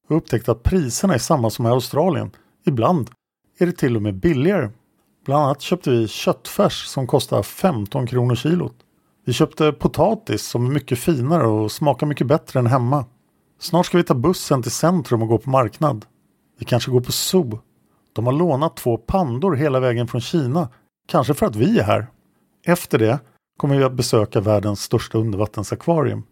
och 0.09 0.17
upptäckte 0.17 0.51
att 0.51 0.63
priserna 0.63 1.13
är 1.13 1.17
samma 1.17 1.49
som 1.49 1.65
i 1.65 1.69
Australien. 1.69 2.31
Ibland 2.65 3.09
är 3.57 3.65
det 3.65 3.77
till 3.77 3.95
och 3.95 4.01
med 4.01 4.15
billigare. 4.15 4.69
Bland 5.25 5.43
annat 5.43 5.61
köpte 5.61 5.89
vi 5.89 6.07
köttfärs 6.07 6.85
som 6.85 7.07
kostar 7.07 7.43
15 7.43 8.07
kronor 8.07 8.35
kilot. 8.35 8.75
Vi 9.25 9.33
köpte 9.33 9.71
potatis 9.71 10.45
som 10.45 10.65
är 10.65 10.69
mycket 10.69 10.99
finare 10.99 11.47
och 11.47 11.71
smakar 11.71 12.07
mycket 12.07 12.27
bättre 12.27 12.59
än 12.59 12.67
hemma. 12.67 13.05
Snart 13.59 13.85
ska 13.85 13.97
vi 13.97 14.03
ta 14.03 14.13
bussen 14.13 14.61
till 14.61 14.71
centrum 14.71 15.21
och 15.21 15.27
gå 15.27 15.37
på 15.37 15.49
marknad. 15.49 16.05
Vi 16.59 16.65
kanske 16.65 16.91
går 16.91 17.01
på 17.01 17.11
zoo. 17.11 17.59
De 18.13 18.25
har 18.25 18.33
lånat 18.33 18.77
två 18.77 18.97
pandor 18.97 19.55
hela 19.55 19.79
vägen 19.79 20.07
från 20.07 20.21
Kina. 20.21 20.69
Kanske 21.07 21.33
för 21.33 21.45
att 21.45 21.55
vi 21.55 21.79
är 21.79 21.83
här. 21.83 22.07
Efter 22.65 22.99
det 22.99 23.19
kommer 23.57 23.77
vi 23.77 23.83
att 23.83 23.93
besöka 23.93 24.41
världens 24.41 24.81
största 24.81 25.17
undervattensakvarium. 25.17 26.23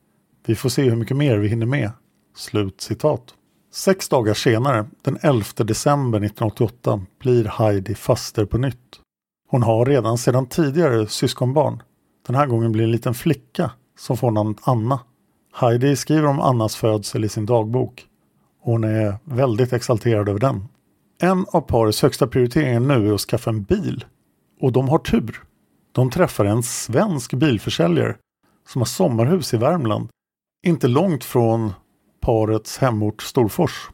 Vi 0.46 0.56
får 0.56 0.70
se 0.70 0.90
hur 0.90 0.96
mycket 0.96 1.18
mer 1.18 1.38
vi 1.38 1.48
hinner 1.48 1.66
med. 1.66 1.92
Slut 2.36 2.82
citat. 2.82 3.34
Sex 3.76 4.10
dagar 4.10 4.34
senare, 4.34 4.86
den 5.02 5.18
11 5.22 5.44
december 5.58 6.20
1988, 6.20 7.02
blir 7.20 7.46
Heidi 7.46 7.96
faster 7.96 8.46
på 8.46 8.58
nytt. 8.58 9.00
Hon 9.50 9.64
har 9.64 9.86
redan 9.86 10.18
sedan 10.18 10.46
tidigare 10.46 11.08
syskonbarn. 11.08 11.84
Den 12.28 12.36
här 12.36 12.48
gången 12.48 12.72
blir 12.72 12.84
det 12.84 12.88
en 12.88 12.92
liten 12.92 13.14
flicka 13.14 13.72
som 13.98 14.18
får 14.18 14.32
namnet 14.32 14.58
Anna. 14.62 15.00
Heidi 15.54 15.96
skriver 15.96 16.26
om 16.26 16.40
Annas 16.40 16.76
födsel 16.76 17.26
i 17.26 17.30
sin 17.30 17.46
dagbok. 17.46 18.06
Hon 18.62 18.84
är 18.84 19.16
väldigt 19.24 19.74
exalterad 19.74 20.30
över 20.30 20.40
den. 20.40 20.68
En 21.22 21.46
av 21.52 21.62
parets 21.62 22.02
högsta 22.02 22.28
prioriteringar 22.28 22.80
nu 22.80 23.10
är 23.10 23.14
att 23.14 23.22
skaffa 23.22 23.50
en 23.50 23.64
bil. 23.64 24.06
Och 24.62 24.72
de 24.72 24.90
har 24.90 25.00
tur. 25.00 25.44
De 25.92 26.10
träffar 26.10 26.46
en 26.46 26.64
svensk 26.64 27.34
bilförsäljare 27.34 28.16
som 28.68 28.82
har 28.82 28.86
sommarhus 28.86 29.54
i 29.54 29.58
Värmland. 29.58 30.10
Inte 30.66 30.88
långt 30.88 31.24
från 31.24 31.74
parets 32.24 32.78
hemort 32.78 33.22
Storfors. 33.22 33.90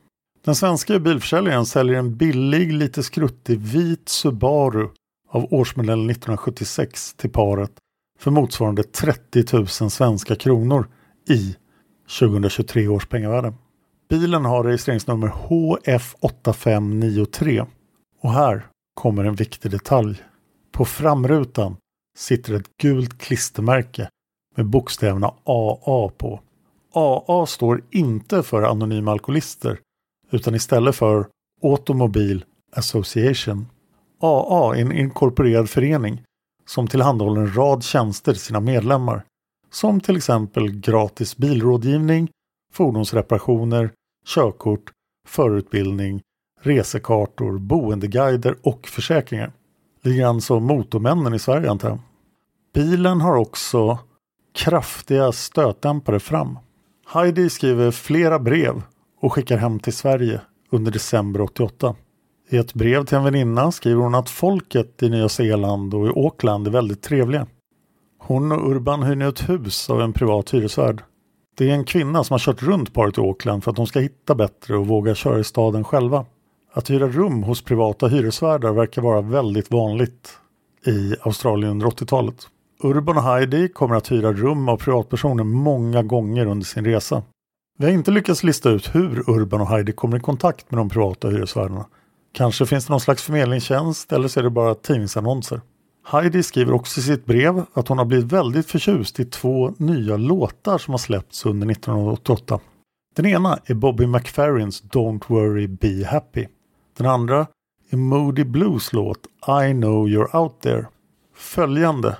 Den 0.46 0.56
svenska 0.56 1.00
bilförsäljaren 1.00 1.66
säljer 1.66 2.00
en 2.00 2.18
billig, 2.18 2.74
lite 2.74 3.04
skruttig 3.04 3.60
vit 3.60 4.10
Subaru 4.10 4.88
av 5.30 5.54
årsmodell 5.54 6.10
1976 6.10 7.14
till 7.14 7.30
paret 7.30 7.72
för 8.20 8.32
motsvarande 8.32 8.84
30 8.84 9.44
000 9.54 9.68
svenska 9.68 10.36
kronor 10.36 10.88
i 11.30 11.56
2023 12.20 12.88
års 12.88 13.08
pengavärde. 13.08 13.54
Bilen 14.10 14.46
har 14.46 14.64
registreringsnummer 14.64 15.28
HF8593 15.28 17.68
och 18.22 18.34
här 18.34 18.68
kommer 18.94 19.26
en 19.26 19.36
viktig 19.36 19.72
detalj. 19.72 20.24
På 20.72 20.86
framrutan 20.86 21.76
sitter 22.18 22.54
ett 22.54 22.78
gult 22.82 23.22
klistermärke 23.22 24.10
med 24.56 24.66
bokstäverna 24.66 25.34
AA 25.44 26.10
på. 26.18 26.40
AA 27.00 27.46
står 27.46 27.84
inte 27.92 28.44
för 28.44 28.64
anonyma 28.64 29.12
alkoholister 29.12 29.80
utan 30.32 30.56
istället 30.56 30.96
för 30.96 31.28
Automobile 31.64 32.42
Association. 32.76 33.68
AA 34.22 34.76
är 34.76 34.82
en 34.82 34.92
inkorporerad 34.92 35.70
förening 35.70 36.22
som 36.66 36.88
tillhandahåller 36.88 37.42
en 37.42 37.56
rad 37.56 37.84
tjänster 37.84 38.32
till 38.32 38.42
sina 38.42 38.60
medlemmar 38.60 39.24
som 39.72 40.02
till 40.02 40.18
exempel 40.18 40.72
gratis 40.72 41.38
bilrådgivning, 41.38 42.30
fordonsreparationer, 42.74 43.92
körkort, 44.26 44.92
förutbildning, 45.28 46.22
resekartor, 46.62 47.58
boendeguider 47.58 48.56
och 48.64 48.88
försäkringar. 48.88 49.52
Lite 50.02 50.18
grann 50.18 50.42
som 50.42 50.64
Motormännen 50.64 51.34
i 51.34 51.40
Sverige 51.40 51.72
antar 51.72 51.90
jag. 51.90 52.00
Bilen 52.74 53.22
har 53.22 53.36
också 53.36 54.00
kraftiga 54.54 55.32
stötdämpare 55.32 56.20
fram. 56.20 56.60
Heidi 57.12 57.50
skriver 57.50 57.92
flera 57.92 58.40
brev 58.40 58.82
och 59.22 59.34
skickar 59.34 59.58
hem 59.58 59.80
till 59.80 59.94
Sverige 59.94 60.42
under 60.70 60.92
december 60.92 61.42
88. 61.42 61.96
I 62.50 62.58
ett 62.58 62.74
brev 62.74 63.06
till 63.06 63.18
en 63.18 63.24
väninna 63.24 63.72
skriver 63.72 64.02
hon 64.02 64.16
att 64.16 64.30
folket 64.30 65.04
i 65.04 65.10
Nya 65.10 65.30
Zeeland 65.30 65.94
och 65.94 66.08
i 66.08 66.10
Auckland 66.10 66.68
är 66.68 66.72
väldigt 66.72 67.02
trevliga. 67.02 67.48
Hon 68.20 68.52
och 68.52 68.72
Urban 68.72 69.04
hyr 69.04 69.16
nu 69.16 69.28
ett 69.28 69.50
hus 69.50 69.90
av 69.90 70.02
en 70.02 70.14
privat 70.14 70.54
hyresvärd. 70.54 71.04
Det 71.58 71.70
är 71.70 71.74
en 71.74 71.86
kvinna 71.86 72.24
som 72.24 72.34
har 72.34 72.40
kört 72.40 72.64
runt 72.64 72.94
paret 72.94 73.18
i 73.18 73.22
Auckland 73.22 73.64
för 73.64 73.72
att 73.72 73.78
de 73.78 73.88
ska 73.88 74.00
hitta 74.00 74.36
bättre 74.36 74.78
och 74.78 74.88
våga 74.88 75.16
köra 75.16 75.40
i 75.40 75.44
staden 75.44 75.84
själva. 75.84 76.26
Att 76.74 76.90
hyra 76.90 77.08
rum 77.08 77.44
hos 77.44 77.62
privata 77.62 78.08
hyresvärdar 78.08 78.72
verkar 78.72 79.02
vara 79.02 79.22
väldigt 79.22 79.72
vanligt 79.72 80.38
i 80.86 81.16
Australien 81.22 81.72
under 81.72 81.88
80-talet. 81.88 82.48
Urban 82.84 83.18
och 83.18 83.24
Heidi 83.24 83.70
kommer 83.70 83.96
att 83.96 84.12
hyra 84.12 84.34
rum 84.34 84.70
av 84.70 84.78
privatpersoner 84.78 85.44
många 85.44 86.04
gånger 86.04 86.46
under 86.46 86.66
sin 86.66 86.86
resa. 86.86 87.24
Vi 87.78 87.86
har 87.86 87.94
inte 87.94 88.12
lyckats 88.12 88.44
lista 88.44 88.70
ut 88.70 88.96
hur 88.96 89.30
Urban 89.30 89.62
och 89.62 89.68
Heidi 89.68 89.92
kommer 89.92 90.18
i 90.18 90.20
kontakt 90.20 90.72
med 90.72 90.78
de 90.78 90.90
privata 90.90 91.30
hyresvärdarna. 91.30 91.86
Kanske 92.34 92.66
finns 92.66 92.86
det 92.86 92.94
någon 92.94 93.00
slags 93.00 93.24
förmedlingstjänst 93.24 94.12
eller 94.12 94.28
så 94.28 94.40
är 94.40 94.44
det 94.44 94.50
bara 94.50 94.76
tidningsannonser. 94.76 95.62
Heidi 96.06 96.44
skriver 96.44 96.74
också 96.74 97.00
i 97.00 97.04
sitt 97.04 97.26
brev 97.26 97.66
att 97.74 97.88
hon 97.88 97.98
har 97.98 98.06
blivit 98.06 98.32
väldigt 98.32 98.68
förtjust 98.72 99.20
i 99.20 99.26
två 99.26 99.74
nya 99.78 100.18
låtar 100.18 100.78
som 100.78 100.94
har 100.94 101.00
släppts 101.00 101.46
under 101.46 101.72
1988. 101.72 102.60
Den 103.16 103.26
ena 103.26 103.60
är 103.66 103.74
Bobby 103.74 104.08
McFerrins 104.08 104.84
Don't 104.84 105.24
Worry 105.28 105.68
Be 105.68 106.06
Happy. 106.06 106.48
Den 106.98 107.08
andra 107.08 107.48
är 107.90 107.98
Moody 107.98 108.44
Blues 108.44 108.94
låt 108.94 109.26
I 109.48 109.74
Know 109.74 110.08
You're 110.08 110.36
Out 110.36 110.62
There. 110.62 110.88
Följande 111.36 112.18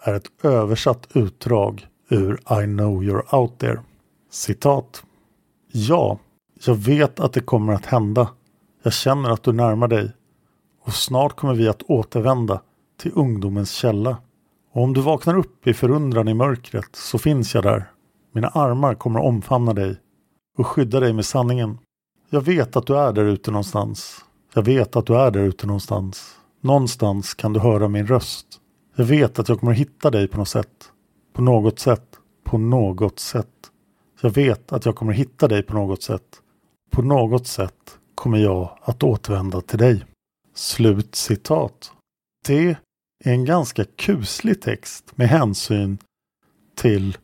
är 0.00 0.14
ett 0.14 0.44
översatt 0.44 1.08
utdrag 1.12 1.86
ur 2.08 2.34
I 2.34 2.64
Know 2.66 3.02
You're 3.02 3.34
Out 3.34 3.58
There. 3.58 3.80
Citat. 4.30 5.02
Ja, 5.72 6.18
jag 6.64 6.74
vet 6.74 7.20
att 7.20 7.32
det 7.32 7.40
kommer 7.40 7.72
att 7.72 7.86
hända. 7.86 8.28
Jag 8.82 8.92
känner 8.92 9.30
att 9.30 9.42
du 9.42 9.52
närmar 9.52 9.88
dig. 9.88 10.12
Och 10.84 10.92
snart 10.92 11.36
kommer 11.36 11.54
vi 11.54 11.68
att 11.68 11.82
återvända 11.82 12.60
till 12.96 13.12
ungdomens 13.14 13.72
källa. 13.72 14.16
Och 14.72 14.82
om 14.82 14.94
du 14.94 15.00
vaknar 15.00 15.38
upp 15.38 15.66
i 15.66 15.74
förundran 15.74 16.28
i 16.28 16.34
mörkret 16.34 16.96
så 16.96 17.18
finns 17.18 17.54
jag 17.54 17.64
där. 17.64 17.90
Mina 18.32 18.48
armar 18.48 18.94
kommer 18.94 19.20
att 19.20 19.26
omfamna 19.26 19.72
dig 19.72 19.96
och 20.58 20.66
skydda 20.66 21.00
dig 21.00 21.12
med 21.12 21.24
sanningen. 21.24 21.78
Jag 22.30 22.40
vet 22.40 22.76
att 22.76 22.86
du 22.86 22.98
är 22.98 23.12
där 23.12 23.24
ute 23.24 23.50
någonstans. 23.50 24.24
Jag 24.54 24.62
vet 24.62 24.96
att 24.96 25.06
du 25.06 25.16
är 25.16 25.30
där 25.30 25.40
ute 25.40 25.66
någonstans. 25.66 26.38
Någonstans 26.60 27.34
kan 27.34 27.52
du 27.52 27.60
höra 27.60 27.88
min 27.88 28.06
röst. 28.06 28.57
Jag 28.98 29.04
vet 29.04 29.38
att 29.38 29.48
jag 29.48 29.60
kommer 29.60 29.72
att 29.72 29.78
hitta 29.78 30.10
dig 30.10 30.28
på 30.28 30.38
något 30.38 30.48
sätt. 30.48 30.92
På 31.32 31.42
något 31.42 31.78
sätt. 31.78 32.18
På 32.44 32.58
något 32.58 33.18
sätt. 33.18 33.70
Jag 34.20 34.30
vet 34.30 34.72
att 34.72 34.84
jag 34.84 34.96
kommer 34.96 35.12
att 35.12 35.18
hitta 35.18 35.48
dig 35.48 35.62
på 35.62 35.74
något 35.74 36.02
sätt. 36.02 36.42
På 36.90 37.02
något 37.02 37.46
sätt 37.46 37.98
kommer 38.14 38.38
jag 38.38 38.78
att 38.82 39.02
återvända 39.02 39.60
till 39.60 39.78
dig. 39.78 40.04
Slut 40.54 41.14
citat. 41.14 41.92
Det 42.46 42.68
är 43.24 43.32
en 43.32 43.44
ganska 43.44 43.84
kuslig 43.84 44.62
text 44.62 45.16
med 45.16 45.28
hänsyn 45.28 45.98
till 46.76 47.18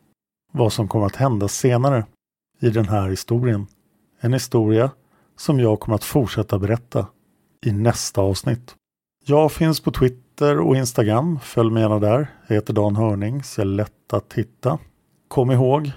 vad 0.51 0.73
som 0.73 0.87
kommer 0.87 1.05
att 1.05 1.15
hända 1.15 1.47
senare 1.47 2.05
i 2.59 2.69
den 2.69 2.87
här 2.87 3.09
historien. 3.09 3.67
En 4.19 4.33
historia 4.33 4.91
som 5.37 5.59
jag 5.59 5.79
kommer 5.79 5.95
att 5.95 6.03
fortsätta 6.03 6.59
berätta 6.59 7.07
i 7.65 7.71
nästa 7.71 8.21
avsnitt. 8.21 8.75
Jag 9.25 9.51
finns 9.51 9.79
på 9.79 9.91
Twitter 9.91 10.24
och 10.41 10.75
Instagram. 10.75 11.39
Följ 11.43 11.71
mig 11.71 11.83
gärna 11.83 11.99
där. 11.99 12.27
Jag 12.47 12.55
heter 12.55 12.73
Dan 12.73 12.95
Hörning 12.95 13.43
så 13.43 13.61
är 13.61 13.65
lätt 13.65 14.13
att 14.13 14.33
hitta. 14.33 14.77
Kom 15.27 15.51
ihåg, 15.51 15.91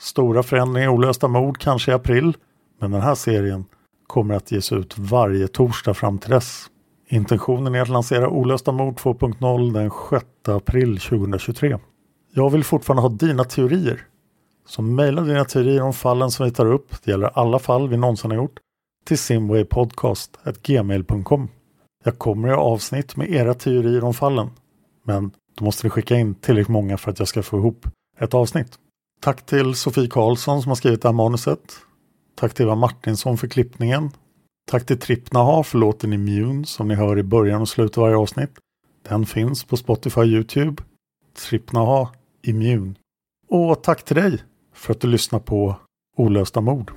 stora 0.00 0.42
förändringar, 0.42 0.88
olösta 0.88 1.28
mord 1.28 1.58
kanske 1.58 1.90
i 1.90 1.94
april. 1.94 2.36
Men 2.80 2.90
den 2.90 3.00
här 3.00 3.14
serien 3.14 3.64
kommer 4.06 4.34
att 4.34 4.52
ges 4.52 4.72
ut 4.72 4.98
varje 4.98 5.48
torsdag 5.48 5.94
fram 5.94 6.18
till 6.18 6.30
dess. 6.30 6.66
Intentionen 7.08 7.74
är 7.74 7.82
att 7.82 7.88
lansera 7.88 8.28
Olösta 8.28 8.72
mord 8.72 8.94
2.0 8.94 9.72
den 9.72 9.90
6 10.10 10.24
april 10.48 11.00
2023. 11.00 11.78
Jag 12.34 12.50
vill 12.50 12.64
fortfarande 12.64 13.02
ha 13.02 13.08
dina 13.08 13.44
teorier. 13.44 14.06
Så 14.66 14.82
mejla 14.82 15.22
dina 15.22 15.44
teorier 15.44 15.82
om 15.82 15.92
fallen 15.92 16.30
som 16.30 16.46
vi 16.46 16.52
tar 16.52 16.66
upp, 16.66 17.04
det 17.04 17.10
gäller 17.10 17.30
alla 17.34 17.58
fall 17.58 17.88
vi 17.88 17.96
någonsin 17.96 18.30
har 18.30 18.38
gjort, 18.38 18.58
till 19.04 19.18
simwaypodcast.gmail.com. 19.18 21.48
Jag 22.06 22.18
kommer 22.18 22.48
göra 22.48 22.60
avsnitt 22.60 23.16
med 23.16 23.30
era 23.30 23.54
teorier 23.54 24.04
om 24.04 24.14
fallen, 24.14 24.50
men 25.04 25.30
då 25.54 25.64
måste 25.64 25.86
ni 25.86 25.90
skicka 25.90 26.16
in 26.16 26.34
tillräckligt 26.34 26.68
många 26.68 26.96
för 26.96 27.10
att 27.10 27.18
jag 27.18 27.28
ska 27.28 27.42
få 27.42 27.58
ihop 27.58 27.86
ett 28.18 28.34
avsnitt. 28.34 28.78
Tack 29.20 29.46
till 29.46 29.74
Sofie 29.74 30.08
Karlsson 30.08 30.62
som 30.62 30.68
har 30.68 30.76
skrivit 30.76 31.02
det 31.02 31.08
här 31.08 31.12
manuset. 31.12 31.78
Tack 32.34 32.54
till 32.54 32.64
Eva 32.64 32.74
Martinsson 32.74 33.38
för 33.38 33.48
klippningen. 33.48 34.10
Tack 34.70 34.86
till 34.86 34.98
Trippnaha 34.98 35.62
för 35.62 35.78
låten 35.78 36.12
Immune 36.12 36.66
som 36.66 36.88
ni 36.88 36.94
hör 36.94 37.18
i 37.18 37.22
början 37.22 37.60
och 37.60 37.68
slutet 37.68 37.98
av 37.98 38.02
varje 38.02 38.16
avsnitt. 38.16 38.50
Den 39.08 39.26
finns 39.26 39.64
på 39.64 39.76
Spotify 39.76 40.20
och 40.20 40.26
Youtube. 40.26 40.82
Trippnaha 41.48 42.10
Immune. 42.42 42.94
Och 43.48 43.82
tack 43.82 44.04
till 44.04 44.16
dig 44.16 44.42
för 44.74 44.92
att 44.92 45.00
du 45.00 45.08
lyssnar 45.08 45.38
på 45.38 45.76
Olösta 46.16 46.60
mord. 46.60 46.92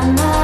I'm 0.00 0.37